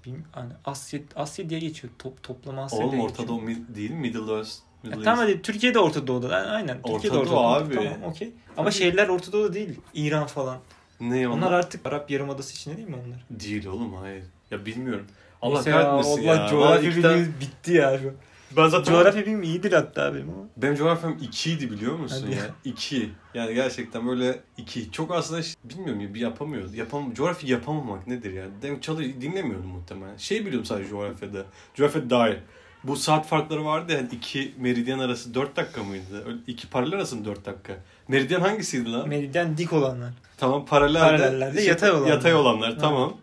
[0.05, 1.93] Yani hani Asya, Asya diye geçiyor.
[1.99, 3.29] Top, toplama Asya Oğlum diye Orta geçiyor.
[3.29, 3.97] Doğu mi- değil mi?
[4.01, 4.63] Middle East.
[4.85, 5.33] Ya Middle tamam East.
[5.35, 6.39] hadi Türkiye de Orta Doğu'da.
[6.39, 6.83] Yani Aynen.
[6.83, 7.81] Türkiye de Orta Orta Doğu Doğu'da.
[7.81, 7.91] abi.
[7.95, 8.33] Tamam okey.
[8.57, 8.79] Ama Tabii.
[8.79, 9.81] şehirler Orta Doğu'da değil.
[9.95, 10.59] İran falan.
[11.01, 11.37] Ne onlar?
[11.37, 13.41] Onlar artık Arap Yarımadası içinde değil mi onlar?
[13.41, 14.25] Değil oğlum hayır.
[14.51, 15.07] Ya bilmiyorum.
[15.43, 16.35] Allah Neyse kahretmesin ya.
[16.43, 18.09] Allah coğrafya iki tane- bilgimiz bitti ya şu.
[18.09, 18.15] an.
[18.57, 20.49] Ben zaten Coğrafya bilgim iyidir hatta benim ama.
[20.57, 22.35] Benim coğrafyam 2'ydi biliyor musun Hadi.
[22.35, 22.43] ya?
[22.65, 23.11] 2.
[23.35, 24.93] Yani gerçekten böyle 2.
[24.93, 26.75] Çok aslında bilmiyorum ya bir yapamıyoruz.
[26.75, 28.45] Yapam coğrafya yapamamak nedir ya?
[28.63, 30.17] Dem çalı dinlemiyordum muhtemelen.
[30.17, 31.45] Şey biliyorum sadece coğrafyada.
[31.75, 32.39] Coğrafya dair.
[32.85, 36.25] Bu saat farkları vardı ya hani iki meridyen arası 4 dakika mıydı?
[36.27, 37.73] Öyle iki paralel arası mı 4 dakika?
[38.09, 39.09] Meridyen hangisiydi lan?
[39.09, 40.13] Meridyen dik olanlar.
[40.37, 41.01] tamam paralelde.
[41.01, 42.09] Paralellerde yatay olanlar.
[42.09, 43.17] Yatay olanlar tamam.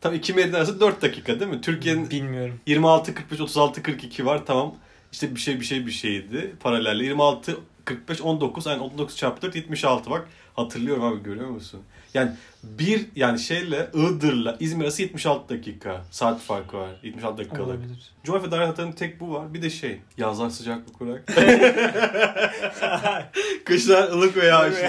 [0.00, 1.60] Tam iki meridyen arası 4 dakika değil mi?
[1.60, 2.60] Türkiye'nin Bilmiyorum.
[2.66, 4.74] 26 45 36 42 var tamam.
[5.12, 7.04] İşte bir şey bir şey bir şeydi paralelde.
[7.04, 10.28] 26 45 19 yani 19 çarpı 4 76 bak.
[10.54, 11.80] Hatırlıyorum abi görüyor musun?
[12.14, 12.30] Yani
[12.62, 16.90] bir yani şeyle Iğdır'la İzmir arası 76 dakika saat farkı var.
[17.02, 17.66] 76 dakikalık.
[17.66, 18.10] Olabilir.
[18.24, 19.54] Coğrafya dair hatanın tek bu var.
[19.54, 21.26] Bir de şey yazlar sıcaklık olarak.
[23.64, 24.88] Kışlar ılık ve yağışlı.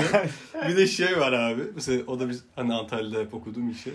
[0.69, 1.61] bir de şey var abi.
[1.75, 3.91] Mesela o da biz hani Antalya'da hep okuduğum işi.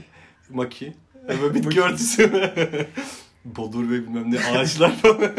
[0.50, 0.92] Maki.
[1.28, 2.30] Yani Böyle bitki örtüsü.
[3.44, 5.20] Bodur ve bilmem ne ağaçlar falan.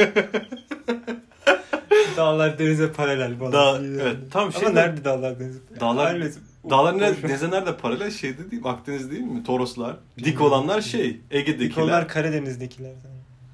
[2.17, 3.53] Dağlar denize paralel falan.
[3.53, 4.29] Dağ, evet, yani.
[4.31, 5.59] tam Ama şey nerede dağlar denize?
[5.79, 6.31] Dağlar- Aynen.
[6.69, 8.11] Dağlar nerede, denize nerede paralel?
[8.11, 8.69] Şeyde değil mi?
[8.69, 9.43] Akdeniz değil mi?
[9.43, 9.97] Toroslar.
[10.23, 11.19] Dik olanlar şey.
[11.31, 11.83] Ege'dekiler.
[11.83, 12.91] Onlar Karadeniz'dekiler.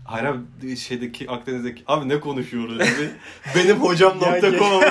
[0.06, 1.84] Hayır abi şeydeki Akdeniz'deki.
[1.88, 2.80] Abi ne konuşuyoruz?
[2.80, 3.12] Be-
[3.56, 4.82] Benim hocam.com.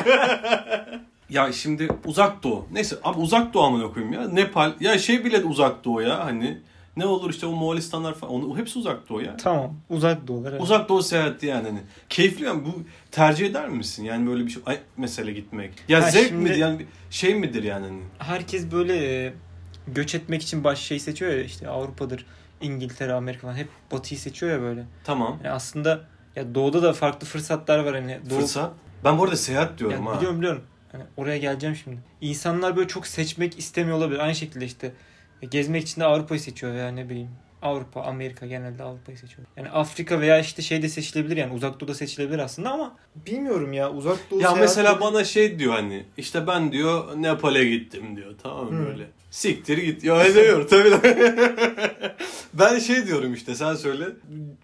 [1.30, 2.66] Ya şimdi uzak doğu.
[2.72, 4.28] Neyse abi uzak doğu amına koyayım ya.
[4.28, 4.72] Nepal.
[4.80, 6.58] Ya şey bile uzak doğu ya hani.
[6.96, 8.34] Ne olur işte o Moğolistanlar falan.
[8.34, 9.36] Onu, hepsi uzak doğu ya.
[9.36, 9.74] Tamam.
[9.90, 10.50] Uzak doğular.
[10.52, 10.62] evet.
[10.62, 11.78] Uzak doğu seyahati yani hani.
[12.08, 14.04] Keyifli yani bu tercih eder misin?
[14.04, 15.72] Yani böyle bir şey ay, mesele gitmek.
[15.88, 18.00] Ya Ha, zevk şimdi- midir yani şey midir yani hani?
[18.18, 19.32] Herkes böyle e,
[19.88, 22.26] göç etmek için baş şey seçiyor ya işte Avrupa'dır,
[22.60, 24.84] İngiltere, Amerika falan hep batıyı seçiyor ya böyle.
[25.04, 25.38] Tamam.
[25.44, 26.00] Yani aslında
[26.36, 28.18] ya doğuda da farklı fırsatlar var hani.
[28.30, 28.72] Doğu, Fırsat.
[29.04, 30.16] Ben bu arada seyahat diyorum Ya ha.
[30.16, 30.62] biliyorum biliyorum.
[30.92, 31.96] Hani oraya geleceğim şimdi.
[32.20, 34.18] İnsanlar böyle çok seçmek istemiyor olabilir.
[34.18, 34.92] Aynı şekilde işte
[35.42, 37.28] e, gezmek için de Avrupa'yı seçiyor veya ne bileyim
[37.62, 39.46] Avrupa, Amerika genelde Avrupa'yı seçiyor.
[39.56, 43.90] Yani Afrika veya işte şey de seçilebilir yani uzak doğuda seçilebilir aslında ama bilmiyorum ya
[43.92, 48.34] uzak doğu Ya seyahatleri- mesela bana şey diyor hani işte ben diyor Nepal'e gittim diyor
[48.42, 48.86] tamam mı Hı.
[48.86, 49.06] böyle.
[49.30, 50.04] Siktir git.
[50.04, 50.90] Ya öyle demiyorum tabii.
[52.54, 54.04] ben şey diyorum işte sen söyle.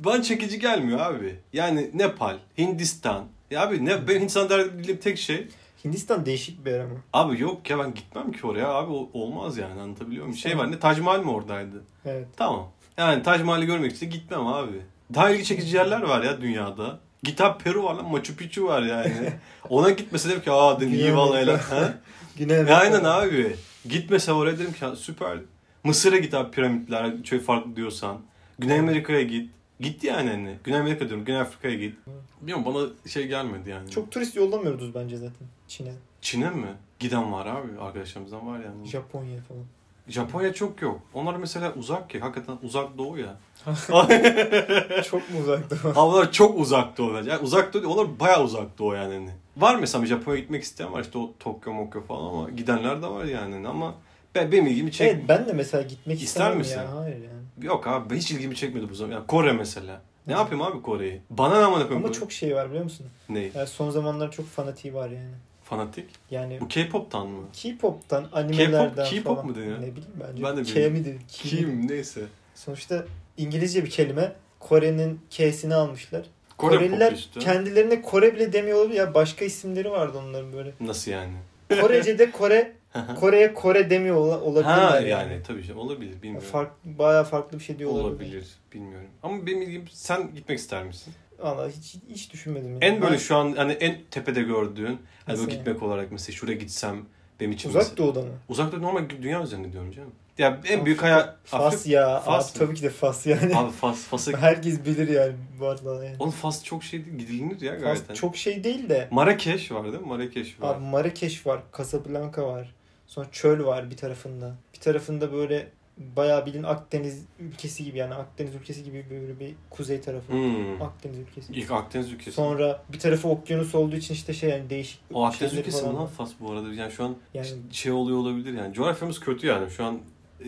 [0.00, 1.36] Bana çekici gelmiyor abi.
[1.52, 3.24] Yani Nepal, Hindistan.
[3.50, 5.46] Ya abi ne ben Hindistan der bildiğim tek şey.
[5.87, 6.94] Hindistan değişik bir yer ama.
[7.12, 10.37] Abi yok ya ben gitmem ki oraya abi o- olmaz yani anlatabiliyor muyum?
[10.38, 11.85] Şey var ne Tac Mahal mi oradaydı?
[12.05, 12.27] Evet.
[12.37, 12.68] Tamam.
[12.99, 14.83] Yani Tac Mahal'i görmek için gitmem abi.
[15.14, 16.99] Daha ilgi çekici yerler var ya dünyada.
[17.22, 19.33] Git abi Peru var lan Machu Picchu var yani.
[19.68, 21.51] Ona gitmese derim ki aa dedim iyi Güney vallahi.
[21.51, 21.94] Ha?
[22.37, 22.77] Güney E Amerika.
[22.77, 23.57] aynen abi.
[23.88, 25.38] Gitmese oraya dedim ki "Ya süper.
[25.85, 28.18] Mısır'a git abi piramitler çok farklı diyorsan.
[28.59, 29.51] Güney Amerika'ya git.
[29.81, 30.57] Git yani hani.
[30.64, 31.25] Güney Amerika diyorum.
[31.25, 31.94] Güney Afrika'ya git.
[32.40, 33.90] Bilmiyorum bana şey gelmedi yani.
[33.90, 35.92] Çok turist yollamıyoruz bence zaten Çin'e.
[36.20, 36.68] Çin'e mi?
[36.98, 37.81] Giden var abi.
[37.81, 38.87] Arkadaşlarımızdan var yani.
[38.87, 39.64] Japonya falan.
[40.09, 41.00] Japonya çok yok.
[41.14, 42.20] Onlar mesela uzak ya.
[42.20, 43.37] Hakikaten uzak doğu ya.
[45.11, 45.96] Çok mu uzakta?
[45.96, 47.12] Havalar çok uzak doğu.
[47.14, 49.14] Yani uzak doğu değil, onlar bayağı uzak doğu yani.
[49.14, 49.31] hani.
[49.57, 53.07] Var mesela bir Japonya'ya gitmek isteyen var işte o Tokyo Mokyo falan ama gidenler de
[53.07, 53.68] var yani hani.
[53.68, 53.94] ama
[54.35, 56.76] ben, benim ilgimi çek evet ben de mesela gitmek İster misin?
[56.79, 56.96] ya.
[56.96, 57.66] Hayır yani.
[57.66, 59.12] Yok abi hiç ilgimi çekmedi bu zaman.
[59.12, 60.00] Yani Kore mesela.
[60.26, 61.20] Ne yapayım abi Kore'yi?
[61.31, 61.96] Bana ne amına koyayım?
[62.05, 62.20] Ama Kore?
[62.20, 63.07] çok şey var biliyor musun?
[63.29, 63.50] Ne?
[63.55, 65.35] Yani son zamanlar çok fanatiği var yani.
[65.70, 66.05] Fanatik.
[66.31, 67.42] Yani Bu K-pop'tan mı?
[67.52, 69.46] K-pop'tan, animelerden K-pop falan.
[69.46, 69.76] mu deniyor?
[69.79, 70.42] Ne bileyim bence.
[70.42, 70.92] Ben de K bilmiyorum.
[70.92, 71.16] midir?
[71.29, 72.20] K neyse.
[72.55, 73.05] Sonuçta
[73.37, 74.33] İngilizce bir kelime.
[74.61, 76.26] Kore'nin K'sini almışlar.
[76.59, 77.40] Kore Koreliler işte.
[77.40, 79.14] kendilerine Kore bile demiyor olabilir ya.
[79.14, 80.72] Başka isimleri vardı onların böyle.
[80.81, 81.33] Nasıl yani?
[81.81, 82.72] Korece'de Kore,
[83.20, 85.09] Kore'ye Kore demiyor ola- olabilirler ha yani.
[85.09, 86.48] yani tabii şey olabilir bilmiyorum.
[86.52, 88.09] Fark, bayağı farklı bir şey diyor olabilir.
[88.11, 89.09] olabilir bilmiyorum.
[89.22, 91.12] Ama benim ilgim sen gitmek ister misin?
[91.38, 92.72] Valla hiç, hiç düşünmedim.
[92.72, 92.85] yani.
[92.85, 96.57] En böyle Ben- şu an hani en tepede gördüğün hani böyle gitmek olarak mesela şuraya
[96.57, 96.96] gitsem
[97.40, 98.29] benim için Uzak mesela- doğuda mı?
[98.49, 100.11] Uzak doğu normal dünya üzerinde diyorum canım.
[100.38, 102.20] Ya en büyük hayal Fas Afrika- ya.
[102.20, 103.57] Fas Abi, tabii ki de Fas yani.
[103.57, 106.16] Abi Fas Fas'a Herkes bilir yani bu arada yani.
[106.18, 108.14] Oğlum Fas çok şey değil gidilinir ya Fas gayet.
[108.16, 109.09] çok şey değil de.
[109.11, 110.07] Marrakeş var değil mi?
[110.07, 110.75] Marrakeş var.
[110.75, 112.75] Abi Marrakeş var, Casablanca var.
[113.07, 114.55] Sonra çöl var bir tarafında.
[114.75, 120.00] Bir tarafında böyle bayağı bildiğin Akdeniz ülkesi gibi yani Akdeniz ülkesi gibi böyle bir kuzey
[120.00, 120.32] tarafı.
[120.32, 120.82] Hmm.
[120.82, 121.52] Akdeniz ülkesi.
[121.52, 122.32] İlk Akdeniz ülkesi.
[122.32, 126.06] Sonra bir tarafı okyanus olduğu için işte şey yani değişik o Akdeniz ülkesi mi lan.
[126.06, 126.74] Fas bu arada?
[126.74, 128.74] Yani şu an Yani şey oluyor olabilir yani.
[128.74, 129.70] Coğrafyamız kötü yani.
[129.70, 130.00] Şu an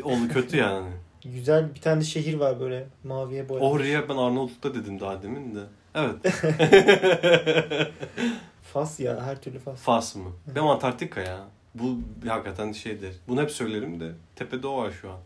[0.02, 0.88] oldu kötü yani.
[1.24, 3.66] güzel bir tane şehir var böyle maviye boyalı.
[3.66, 5.60] Oraya ben Arnavutluk'ta dedim daha demin de.
[5.94, 6.14] Evet.
[8.62, 9.80] Fas ya her türlü Fas.
[9.80, 10.32] Fas mı?
[10.46, 11.44] Benim Antarktika ya.
[11.74, 13.16] Bu hakikaten şeydir.
[13.28, 15.18] Bunu hep söylerim de tepede o var şu an.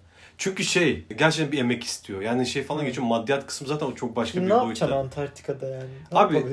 [0.42, 2.22] Çünkü şey gerçekten bir emek istiyor.
[2.22, 2.85] Yani şey falan Hı.
[2.85, 3.07] geçiyor.
[3.07, 5.00] Maddiyat kısmı zaten çok başka ne bir yapacaksın boyutta.
[5.00, 5.88] Antarktika'da yani?
[6.12, 6.44] Ne Abi?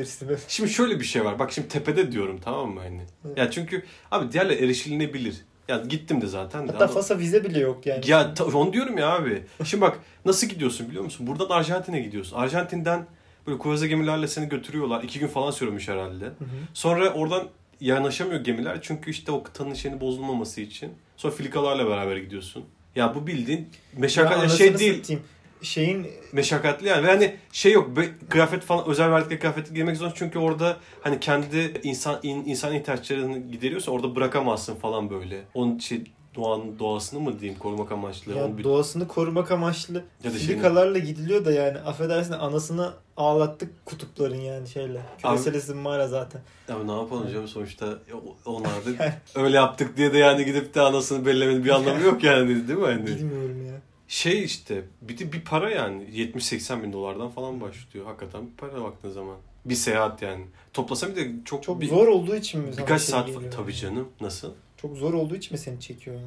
[0.47, 1.39] Şimdi şöyle bir şey var.
[1.39, 3.01] Bak şimdi tepede diyorum tamam mı hani?
[3.27, 3.37] Evet.
[3.37, 5.35] Ya çünkü abi diğerler erişilenebilir.
[5.67, 6.67] Ya gittim de zaten.
[6.67, 8.09] de Hatta ama- Fas'a vize bile yok yani.
[8.09, 9.43] Ya ta- onu diyorum ya abi.
[9.63, 11.27] Şimdi bak nasıl gidiyorsun biliyor musun?
[11.27, 12.37] Buradan Arjantin'e gidiyorsun.
[12.37, 13.05] Arjantin'den
[13.47, 15.03] böyle kruvaza gemilerle seni götürüyorlar.
[15.03, 16.25] İki gün falan sürmüş herhalde.
[16.25, 16.33] Hı hı.
[16.73, 17.43] Sonra oradan
[17.81, 18.79] yanaşamıyor gemiler.
[18.81, 20.93] Çünkü işte o kıtanın şeyini bozulmaması için.
[21.17, 22.65] Sonra filikalarla beraber gidiyorsun.
[22.95, 24.97] Ya bu bildiğin meşakkatli şey değil.
[25.01, 25.23] satayım.
[25.61, 27.03] Şeyin Meşakkatli yani.
[27.07, 27.97] Ve hani şey yok.
[27.97, 30.15] be- Kıyafet falan özel verdikleri kıyafeti giymek zorunda.
[30.17, 35.41] Çünkü orada hani kendi insan in, insan ihtiyaçlarını gideriyorsa orada bırakamazsın falan böyle.
[35.53, 36.03] Onun şey
[36.39, 38.33] doğanın doğasını mı diyeyim korumak amaçlı.
[38.33, 44.67] ya bir- doğasını korumak amaçlı Ya filikalarla gidiliyor da yani affedersin anasını ağlattık kutupların yani
[44.67, 45.01] şeyle.
[45.21, 46.41] Küresel ısınmayla zaten.
[46.69, 47.99] Ya ne yapalım canım sonuçta
[48.45, 52.23] onlar da Yani öyle yaptık diye de yani gidip de anasını bellemenin bir anlamı yok
[52.23, 52.85] yani değil mi?
[52.85, 53.73] Hani bilmiyorum ya.
[54.07, 58.05] şey işte bir de bir para yani 70-80 bin dolardan falan başlıyor.
[58.05, 59.35] Hakikaten bir para baktığın zaman.
[59.65, 60.45] Bir seyahat yani.
[60.73, 64.07] Toplasam bir de çok, Çok bir, zor olduğu için mi birkaç şey saat tabii canım.
[64.21, 64.51] Nasıl?
[64.81, 66.19] Çok zor olduğu için mi seni çekiyor.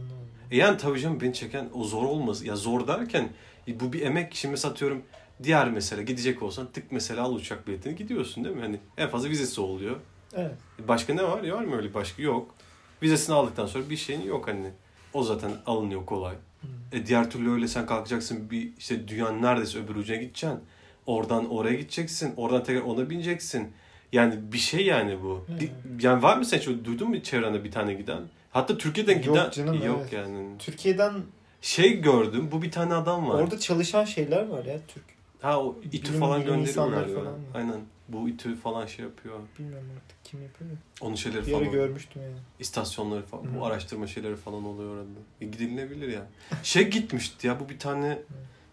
[0.51, 2.45] E yani tabii canım beni çeken o zor olmaz.
[2.45, 3.29] Ya zor derken
[3.69, 4.35] e bu bir emek.
[4.35, 5.03] Şimdi mesela atıyorum
[5.43, 8.63] diğer mesela gidecek olsan tık mesela al uçak biletini gidiyorsun değil mi?
[8.63, 9.97] Hani en fazla vizesi oluyor.
[10.35, 10.55] Evet.
[10.89, 11.49] Başka ne var?
[11.51, 12.23] Var mı öyle başka?
[12.23, 12.55] Yok.
[13.03, 14.71] Vizesini aldıktan sonra bir şeyin yok hani.
[15.13, 16.35] O zaten alınıyor kolay.
[16.35, 16.97] Hı.
[16.97, 20.61] E diğer türlü öyle sen kalkacaksın bir işte dünyanın neredeyse öbür ucuna gideceksin.
[21.07, 22.35] Oradan oraya gideceksin.
[22.37, 23.73] Oradan tekrar ona bineceksin.
[24.13, 25.45] Yani bir şey yani bu.
[25.49, 25.61] Hı.
[25.61, 28.21] Bir- yani var mı sen şöyle duydun mu çevrende bir tane giden?
[28.51, 30.13] Hatta Türkiye'den Yok giden canım, yok evet.
[30.13, 30.59] yani.
[30.59, 31.13] Türkiye'den
[31.61, 32.49] Şey gördüm.
[32.53, 33.35] Bu bir tane adam var.
[33.43, 35.05] orada çalışan şeyler var ya Türk.
[35.41, 37.21] ha o İTÜ falan bilim gönderiyor insanları galiba.
[37.21, 37.45] falan mı?
[37.55, 37.81] Aynen.
[38.09, 39.39] Bu İTÜ falan şey yapıyor.
[39.59, 40.71] Bilmiyorum artık kim yapıyor.
[41.01, 41.71] Onun şeyleri Bir falan.
[41.71, 42.35] görmüştüm yani.
[42.61, 43.45] İstasyonları falan.
[43.57, 43.65] Bu Hı.
[43.67, 45.05] araştırma şeyleri falan oluyor orada.
[45.41, 46.27] E, gidilebilir ya.
[46.63, 48.19] Şey gitmişti ya bu bir tane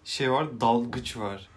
[0.10, 1.50] şey var dalgıç var.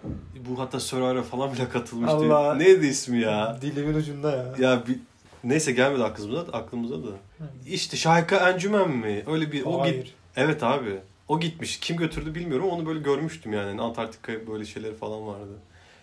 [0.49, 2.17] Bu hatta Survivor'a falan bile katılmıştı.
[2.17, 2.55] Allah.
[2.55, 3.59] Neydi ismi ya?
[3.63, 4.55] Dilimin ucunda ya.
[4.59, 4.97] Ya bir
[5.45, 7.07] Neyse gelmedi aklımıza, aklımıza da.
[7.09, 7.45] Hı.
[7.67, 9.23] İşte Şahika Encümen mi?
[9.27, 9.95] Öyle bir o git.
[9.95, 10.15] Hayır.
[10.37, 10.99] Evet abi.
[11.29, 11.81] O gitmiş.
[11.81, 12.69] Kim götürdü bilmiyorum.
[12.69, 13.81] Onu böyle görmüştüm yani.
[13.81, 15.59] Antarktika böyle şeyleri falan vardı.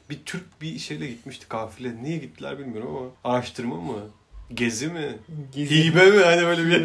[0.10, 2.04] Bir Türk bir şeyle gitmişti kafile.
[2.04, 3.34] Niye gittiler bilmiyorum ama.
[3.36, 4.00] Araştırma mı?
[4.54, 5.18] Gezi mi?
[5.56, 5.84] Gezi.
[5.84, 6.24] Hibe mi?
[6.24, 6.84] Hani böyle bir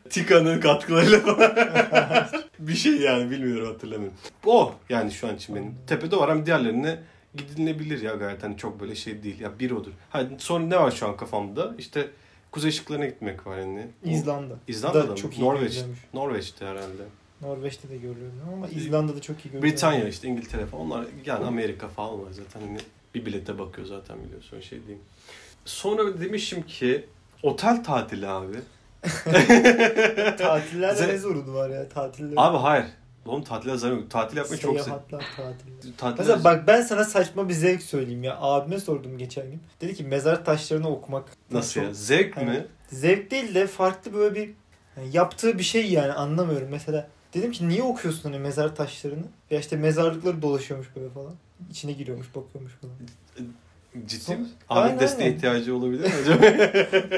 [0.10, 2.26] Tika'nın katkılarıyla falan.
[2.58, 4.16] bir şey yani bilmiyorum hatırlamıyorum.
[4.46, 5.74] O yani şu an için benim.
[5.86, 6.98] Tepede var ama diğerlerine
[7.36, 9.40] gidilebilir ya gayet hani çok böyle şey değil.
[9.40, 9.90] Ya bir odur.
[10.10, 11.74] Hadi sonra ne var şu an kafamda?
[11.78, 12.08] İşte
[12.52, 13.86] kuzey ışıklarına gitmek var yani.
[14.04, 14.54] İzlanda.
[14.68, 15.16] İzlanda'da Da mı?
[15.16, 15.62] çok iyi Norveç.
[15.72, 15.98] görülüyormuş.
[16.14, 17.02] Norveç'te herhalde.
[17.42, 19.62] Norveç'te de görülüyor ama İzlanda'da çok iyi görülüyor.
[19.62, 22.78] Britanya işte İngiltere falan onlar yani Amerika falan var zaten hani
[23.14, 25.02] bir bilete bakıyor zaten biliyorsun şey diyeyim.
[25.66, 27.06] Sonra demişim ki
[27.42, 28.56] otel tatili abi.
[30.38, 32.34] Tatillerde Ze- ne zorunlu var ya tatiller.
[32.36, 32.86] Abi hayır.
[33.26, 34.10] Oğlum tatile zaten yok.
[34.10, 35.02] Tatil yapmayı çok seviyorum.
[35.10, 35.96] Seyahatler, tatiller.
[35.98, 38.36] Tatil Mesela bak ben sana saçma bir zevk söyleyeyim ya.
[38.40, 39.60] Abime sordum geçen gün.
[39.80, 41.24] Dedi ki mezar taşlarını okumak.
[41.50, 41.94] Nasıl ya?
[41.94, 42.66] Zevk Hani mi?
[42.88, 44.50] Zevk değil de farklı böyle bir
[44.96, 46.68] yani yaptığı bir şey yani anlamıyorum.
[46.70, 49.24] Mesela dedim ki niye okuyorsun hani mezar taşlarını?
[49.50, 51.32] Ya işte mezarlıkları dolaşıyormuş böyle falan.
[51.70, 52.94] İçine giriyormuş bakıyormuş falan.
[54.06, 54.46] Ciddi Son- mi?
[54.68, 55.36] Aynen, Abi desteğe aynen.
[55.36, 56.42] ihtiyacı olabilir mi acaba?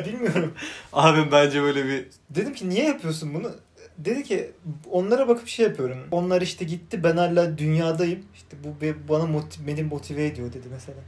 [0.07, 0.55] Bilmiyorum.
[0.93, 3.51] Abim bence böyle bir Dedim ki niye yapıyorsun bunu?
[3.99, 4.51] Dedi ki
[4.91, 5.99] onlara bakıp şey yapıyorum.
[6.11, 8.21] Onlar işte gitti ben hala dünyadayım.
[8.35, 8.69] İşte bu
[9.09, 10.99] bana motiv, beni motive ediyor dedi mesela.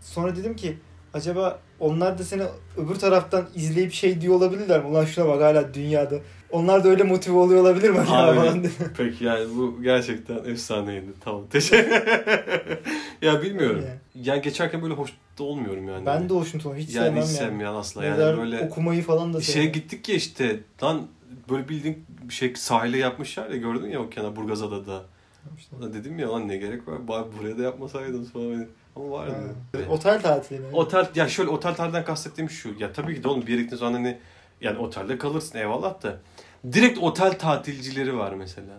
[0.00, 0.78] Sonra dedim ki
[1.14, 2.42] acaba onlar da seni
[2.76, 4.86] öbür taraftan izleyip şey diyor olabilirler mi?
[4.86, 6.16] Ulan şuna bak hala dünyada.
[6.50, 7.98] Onlar da öyle motive oluyor olabilir mi?
[8.08, 8.70] Abi.
[8.96, 11.06] Peki yani bu gerçekten efsaneydi.
[11.20, 11.92] Tamam teşekkür
[13.22, 13.84] Ya bilmiyorum.
[13.86, 14.26] Yani.
[14.26, 16.06] Yani geçerken böyle hoş da olmuyorum yani.
[16.06, 17.76] Ben de hoşnut hiç yani sevmem hiç yani.
[17.76, 18.04] asla.
[18.04, 19.72] Yani böyle okumayı falan da şeye sevmem.
[19.72, 21.06] gittik ya işte lan
[21.50, 25.02] böyle bildiğin bir şey sahile yapmışlar ya gördün ya o kenar Burgazada'da.
[25.58, 25.76] İşte.
[25.94, 28.66] Dedim ya lan ne gerek var bari buraya da yapmasaydınız falan.
[28.96, 29.54] Ama vardı.
[29.72, 29.80] Ha.
[29.90, 30.66] Otel tatili mi?
[30.72, 32.74] Otel ya şöyle otel tatilden kastettiğim şu.
[32.78, 34.18] Ya tabii ki de oğlum bir yere gittiğin zaman hani
[34.60, 36.20] yani otelde kalırsın eyvallah da.
[36.72, 38.74] Direkt otel tatilcileri var mesela.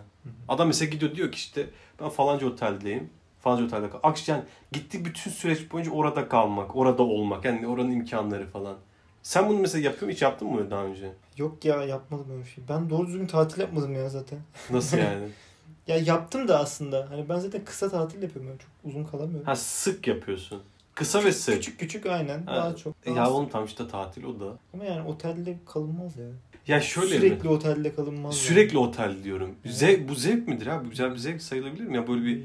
[0.47, 1.65] Adam mesela gidiyor diyor ki işte
[2.01, 3.09] ben falanca oteldeyim.
[3.39, 3.99] Falanca otelde kal.
[4.03, 7.45] Akş yani gittik bütün süreç boyunca orada kalmak, orada olmak.
[7.45, 8.75] Yani oranın imkanları falan.
[9.23, 10.11] Sen bunu mesela yapıyor?
[10.11, 11.13] Hiç yaptın mı daha önce?
[11.37, 12.63] Yok ya yapmadım öyle bir şey.
[12.69, 14.39] Ben doğru düzgün tatil yapmadım ya zaten.
[14.69, 15.27] Nasıl yani?
[15.87, 17.07] Ya yaptım da aslında.
[17.09, 18.49] Hani ben zaten kısa tatil yapıyorum.
[18.49, 19.45] Yani çok uzun kalamıyorum.
[19.45, 20.61] ha sık yapıyorsun.
[20.95, 21.55] Kısa ve sık.
[21.55, 22.43] Küçük küçük aynen.
[22.45, 22.55] Ha.
[22.55, 22.95] Daha çok.
[23.05, 23.35] E Daha ya sık.
[23.35, 24.57] oğlum tam işte tatil o da.
[24.73, 26.25] Ama yani otelde kalınmaz ya.
[26.67, 27.21] Ya şöyle mi?
[27.21, 28.35] Sürekli otelde kalınmaz.
[28.35, 29.55] Sürekli otel diyorum.
[29.65, 30.89] Zevk, bu zevk midir abi?
[30.89, 31.95] Güzel bir zevk sayılabilir mi?
[31.95, 32.43] Ya böyle bir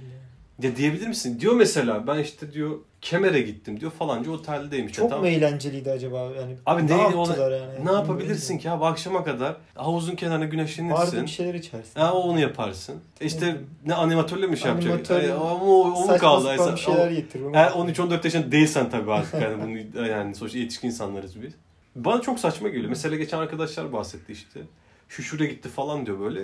[0.63, 1.41] ya diyebilir misin?
[1.41, 4.93] Diyor mesela ben işte diyor Kemer'e gittim diyor falanca oteldeymiş.
[4.93, 6.57] Çok Ya mu eğlenceliydi acaba yani?
[6.67, 7.87] Abi ne neydi yaptılar yani?
[7.87, 11.23] Ne yapabilirsin ki abi akşama kadar havuzun kenarına güneşlenirsin.
[11.23, 12.01] bir şeyler içersin.
[12.01, 12.95] Ha onu yaparsın.
[13.21, 15.11] E işte ne animatörle mi şey yapacak?
[15.11, 16.49] E, ama o, o mu Saçma kaldı?
[16.51, 17.41] Mesela, bir şeyler o- getir.
[17.55, 19.57] eğer 13-14 yaşında değilsen tabii artık yani
[19.95, 21.53] bunu yani sonuçta yetişkin insanlarız biz.
[21.97, 22.89] Bana çok saçma geliyor.
[22.89, 24.61] Mesela geçen arkadaşlar bahsetti işte.
[25.09, 26.41] Şu şuraya gitti falan diyor böyle.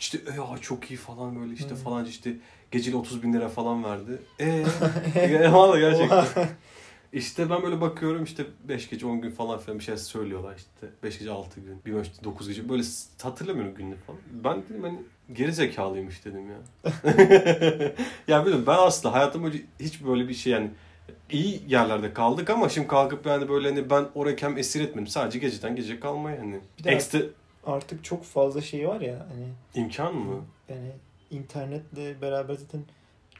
[0.00, 1.76] İşte ya çok iyi falan böyle işte Hmm.
[1.76, 2.32] falanca işte
[2.70, 4.18] geceli 30 bin lira falan verdi.
[4.40, 5.52] Eee?
[5.52, 6.48] Valla gerçekten.
[7.12, 10.86] İşte ben böyle bakıyorum işte 5 gece 10 gün falan filan bir şey söylüyorlar işte.
[11.02, 12.82] 5 gece 6 gün, bir işte 9 gece böyle
[13.22, 14.20] hatırlamıyorum günlük falan.
[14.44, 14.98] Ben dedim hani
[15.32, 16.56] geri zekalıymış dedim ya.
[18.28, 20.70] ya bilmiyorum ben aslında hayatım boyunca hiç böyle bir şey yani
[21.30, 25.06] iyi yerlerde kaldık ama şimdi kalkıp yani böyle hani ben oraya kem esir etmedim.
[25.06, 26.60] Sadece geceden gece kalmayı hani.
[26.78, 27.18] Bir de Ekstra
[27.66, 30.44] Artık çok fazla şey var ya hani imkan mı?
[30.68, 30.90] yani
[31.30, 32.80] internetle beraber zaten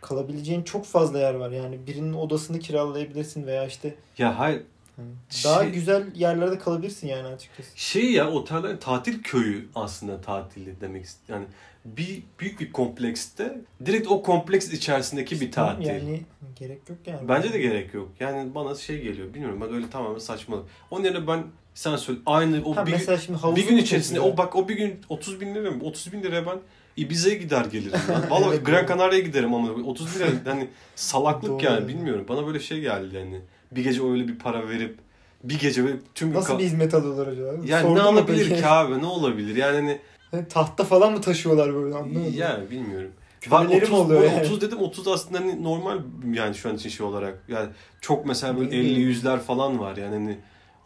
[0.00, 1.50] kalabileceğin çok fazla yer var.
[1.50, 4.62] Yani birinin odasını kiralayabilirsin veya işte Ya hayır
[4.96, 5.08] hani
[5.44, 7.68] daha Şey- güzel yerlerde kalabilirsin yani açıkçası.
[7.74, 11.44] Şey ya oteller tatil köyü aslında tatili demek yani
[11.84, 15.86] bir büyük bir komplekste direkt o kompleks içerisindeki bir tatil.
[15.86, 16.22] Yani
[16.56, 17.28] gerek yok yani.
[17.28, 18.08] Bence de gerek yok.
[18.20, 19.34] Yani bana şey geliyor.
[19.34, 20.66] Bilmiyorum ben öyle tamamen saçmalık.
[20.90, 24.26] Onun yerine ben sen söyle aynı o ha, bir, mesela şimdi bir gün içerisinde çok
[24.34, 25.84] o bak o bir gün 30 bin lira mı?
[25.84, 26.58] 30 bin liraya ben
[26.96, 27.98] Ibiza'ya gider gelirim.
[28.30, 28.86] Valla Evet, Gran.
[28.86, 31.64] Canaria'ya giderim ama 30 bin lira hani salaklık Doğru.
[31.64, 32.24] yani bilmiyorum.
[32.28, 33.40] Bana böyle şey geldi yani.
[33.72, 34.98] Bir gece öyle bir para verip
[35.44, 37.52] bir gece böyle tüm Nasıl bir hizmet alıyorlar acaba?
[37.64, 38.98] yani Sordun ne olabilir ki abi?
[39.02, 39.56] Ne olabilir?
[39.56, 39.98] Yani hani
[40.30, 42.34] Hani tahta falan mı taşıyorlar böyle anlamadım.
[42.36, 43.10] yani bilmiyorum.
[43.48, 44.40] Var mi 30, oluyor yani?
[44.40, 45.98] 30 dedim 30 aslında hani normal
[46.32, 47.38] yani şu an için şey olarak.
[47.48, 47.68] Yani
[48.00, 49.00] çok mesela böyle Değil 50 mi?
[49.02, 50.36] yüzler falan var yani hani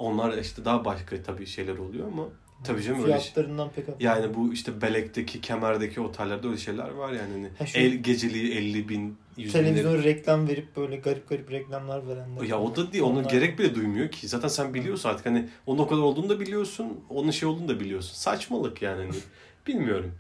[0.05, 2.25] onlar işte daha başka tabii şeyler oluyor ama
[2.65, 3.33] tabii canım öyle şey.
[3.77, 7.33] Pek Yani bu işte Belek'teki, Kemer'deki otellerde öyle şeyler var yani.
[7.33, 9.53] Hani Ha şu- el, geceliği 50 bin, 100 bin.
[9.53, 12.43] Televizyona reklam verip böyle garip garip reklamlar verenler.
[12.43, 13.05] Ya o da değil.
[13.05, 14.29] Onun gerek bile duymuyor ki.
[14.29, 15.27] Zaten sen biliyorsun artık.
[15.27, 17.01] Hani onun o kadar olduğunu da biliyorsun.
[17.11, 18.15] Onun şey olduğunu da biliyorsun.
[18.15, 19.01] Saçmalık yani.
[19.03, 19.15] Hani.
[19.67, 20.13] Bilmiyorum.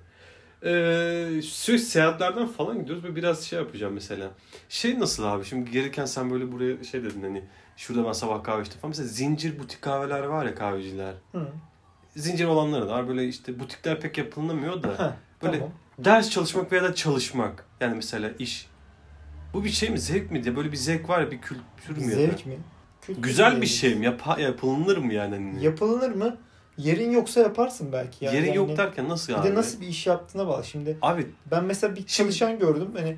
[0.64, 4.30] Ee, sürekli seyahatlerden falan gidiyoruz ve biraz şey yapacağım mesela.
[4.68, 5.44] Şey nasıl abi?
[5.44, 7.42] Şimdi gelirken sen böyle buraya şey dedin hani
[7.76, 8.90] şurada ben sabah kahve içtim falan.
[8.90, 11.14] Mesela zincir butik kahveler var ya kahveciler.
[11.32, 11.48] Hı.
[12.16, 13.08] Zincir olanları da var.
[13.08, 14.98] Böyle işte butikler pek yapılamıyor da.
[14.98, 15.72] Ha, Böyle tamam.
[15.98, 17.66] ders çalışmak veya da çalışmak.
[17.80, 18.66] Yani mesela iş.
[19.54, 19.98] Bu bir şey mi?
[19.98, 22.16] Zevk mi diye böyle bir zevk var ya bir kültür mü ya?
[22.16, 22.58] Zevk mi?
[23.02, 24.04] Kültür Güzel bir şey mi?
[24.04, 25.34] Yap yapılır mı yani?
[25.34, 25.64] Hani?
[25.64, 26.37] Yapılır mı?
[26.78, 28.24] Yerin yoksa yaparsın belki.
[28.24, 28.34] Yani.
[28.34, 29.48] Yerin Yani yok derken nasıl Bir abi?
[29.48, 30.64] de nasıl bir iş yaptığına bağlı.
[30.64, 32.88] Şimdi Abi ben mesela bir Şimdi- çalışan gördüm.
[32.96, 33.16] Hani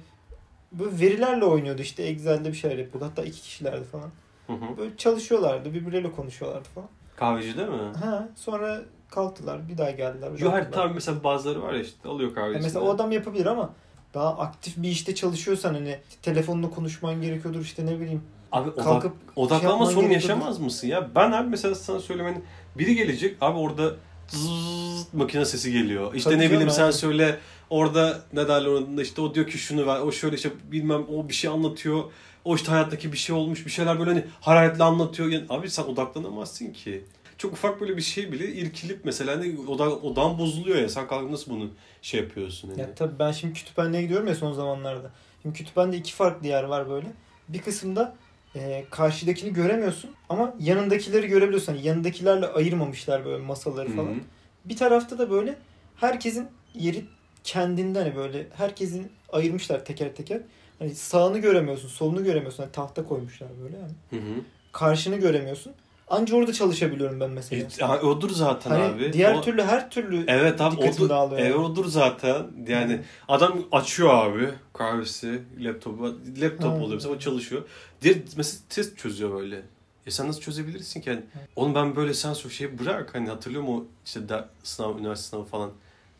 [0.72, 3.04] bu verilerle oynuyordu işte Excel'de bir şeyler yapıyordu.
[3.10, 4.10] Hatta iki kişilerdi falan.
[4.46, 4.76] Hı hı.
[4.78, 5.74] Böyle çalışıyorlardı.
[5.74, 6.88] Birbirleriyle konuşuyorlardı falan.
[7.16, 7.92] kahveci değil mi?
[8.04, 8.80] Ha, sonra
[9.10, 9.68] kalktılar.
[9.68, 10.30] Bir daha geldiler.
[10.38, 12.62] Yo her tabii mesela bazıları var ya işte alıyor kahveci.
[12.62, 13.70] mesela o adam yapabilir ama
[14.14, 18.22] daha aktif bir işte çalışıyorsan hani telefonla konuşman gerekiyordur işte ne bileyim.
[18.52, 20.28] Abi odak, Kalkıp odaklanma şey yapman sorunu gerekiyordur.
[20.38, 21.08] yaşamaz mısın ya?
[21.14, 22.44] Ben abi mesela sana söyleyeyim hani
[22.78, 23.94] biri gelecek abi orada
[24.28, 26.14] zzzz makine sesi geliyor.
[26.14, 27.38] İşte Tabii ne bileyim canım, sen söyle
[27.70, 31.28] orada ne derler orada işte o diyor ki şunu ver o şöyle işte bilmem o
[31.28, 32.04] bir şey anlatıyor.
[32.46, 35.28] O işte hayattaki bir şey olmuş bir şeyler böyle hani hararetle anlatıyor.
[35.28, 37.04] Yani abi sen odaklanamazsın ki.
[37.38, 41.30] Çok ufak böyle bir şey bile irkilip mesela hani oda, odan bozuluyor ya sen kalkıp
[41.30, 41.70] nasıl bunu
[42.02, 42.80] şey yapıyorsun hani.
[42.80, 45.10] Ya tabii ben şimdi kütüphaneye gidiyorum ya son zamanlarda.
[45.42, 47.06] Şimdi kütüphanede iki farklı yer var böyle.
[47.48, 48.16] Bir kısımda
[48.54, 51.72] e, karşıdakini göremiyorsun ama yanındakileri görebiliyorsun.
[51.72, 54.08] Hani yanındakilerle ayırmamışlar böyle masaları falan.
[54.08, 54.20] Hı hı.
[54.64, 55.58] Bir tarafta da böyle
[55.96, 57.04] herkesin yeri
[57.44, 60.40] kendinde hani böyle herkesin ayırmışlar teker teker.
[60.78, 62.62] Hani sağını göremiyorsun, solunu göremiyorsun.
[62.62, 63.92] Hani tahta koymuşlar böyle yani.
[64.10, 64.40] Hı hı.
[64.72, 65.72] Karşını göremiyorsun.
[66.08, 67.68] Anca orada çalışabiliyorum ben mesela.
[67.80, 69.12] E, ha, odur zaten hani abi.
[69.12, 71.64] diğer O- türlü her türlü Evet abi odur, dağılıyor evet, yani.
[71.64, 72.46] odur zaten.
[72.68, 77.62] Yani adam açıyor abi kahvesi, laptopu, laptop oluyor mesela o çalışıyor.
[78.02, 79.62] Diğer mesela test çözüyor böyle.
[80.06, 81.08] E sen nasıl çözebilirsin ki?
[81.10, 81.48] Yani, Evet.
[81.56, 83.14] oğlum ben böyle sen şu şeyi bırak.
[83.14, 85.70] Hani hatırlıyor musun o işte de, sınav, üniversite sınavı falan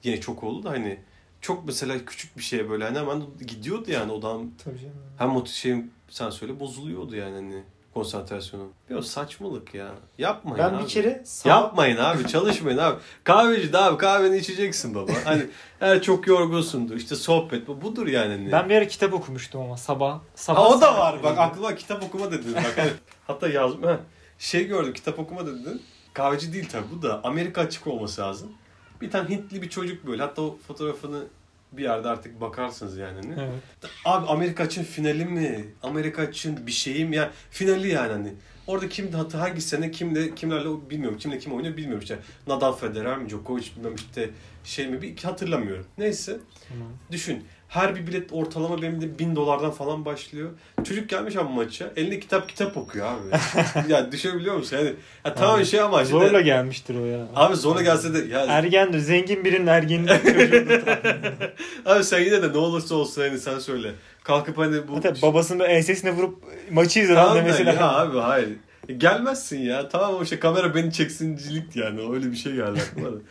[0.05, 0.99] yine çok oldu da hani
[1.41, 4.95] çok mesela küçük bir şeye böyle hani hemen gidiyordu yani odam Tabii canım.
[5.19, 7.63] hem o şeyim sen söyle bozuluyordu yani hani
[7.95, 8.69] konsantrasyonu.
[8.91, 9.89] Ya saçmalık ya.
[10.19, 10.83] Yapmayın Ben abi.
[10.83, 11.49] bir kere sağ...
[11.49, 12.97] Yapmayın abi çalışmayın abi.
[13.25, 15.13] Kahveci de abi kahveni içeceksin baba.
[15.25, 15.47] Hani
[15.81, 18.33] eğer çok yorgunsundur işte sohbet bu budur yani.
[18.33, 18.53] Hani.
[18.53, 20.21] Ben bir ara kitap okumuştum ama sabah.
[20.35, 22.73] sabah ha, o da var bak aklıma kitap okuma dedin bak.
[22.77, 22.91] Hani,
[23.27, 24.01] hatta yazdım ha.
[24.39, 25.83] Şey gördüm kitap okuma dedin.
[26.15, 28.53] kahveci değil tabii bu da Amerika açık olması lazım.
[29.01, 31.25] Bir tane Hintli bir çocuk böyle hatta o fotoğrafını
[31.73, 33.15] bir yerde artık bakarsınız yani.
[33.15, 33.35] Hani.
[33.41, 33.91] Evet.
[34.05, 35.65] Abi Amerika açın finali mi?
[35.83, 38.35] Amerika açın bir şeyim ya finali yani hani.
[38.67, 41.19] Orada kim hatta hangi sene kimle kimlerle bilmiyorum.
[41.19, 42.19] Kimle kim oynuyor bilmiyorum işte.
[42.47, 44.31] Nadal Federer mi Djokovic bilmem işte
[44.65, 45.87] şey mi bir hatırlamıyorum.
[45.99, 46.37] Neyse
[46.69, 46.89] Tamam.
[47.11, 47.45] düşün.
[47.69, 50.51] Her bir bilet ortalama benim de bin dolardan falan başlıyor.
[50.85, 51.91] Çocuk gelmiş abi maça.
[51.97, 53.93] Elinde kitap kitap okuyor abi.
[53.93, 54.77] ya düşünebiliyor musun?
[54.77, 54.93] Yani,
[55.25, 56.11] ya tamam Abi, şey ama işte.
[56.11, 57.27] Zorla gelmiştir o ya.
[57.35, 58.99] Abi zorla gelse de ya Ergendir.
[58.99, 60.83] Zengin birinin ergeninin çocuğudur.
[61.87, 63.93] abi sen yine de ne olursa olsun hani sen söyle.
[64.23, 66.39] Kalkıp hani bu Hatta babasının böyle ensesine vurup
[66.71, 67.73] maçı izledi Tamam de da mesela.
[67.73, 68.49] ya abi hayır.
[68.97, 69.89] Gelmezsin ya.
[69.89, 72.15] Tamam o işte kamera beni çeksincilik yani.
[72.15, 73.17] Öyle bir şey geldi aklıma da.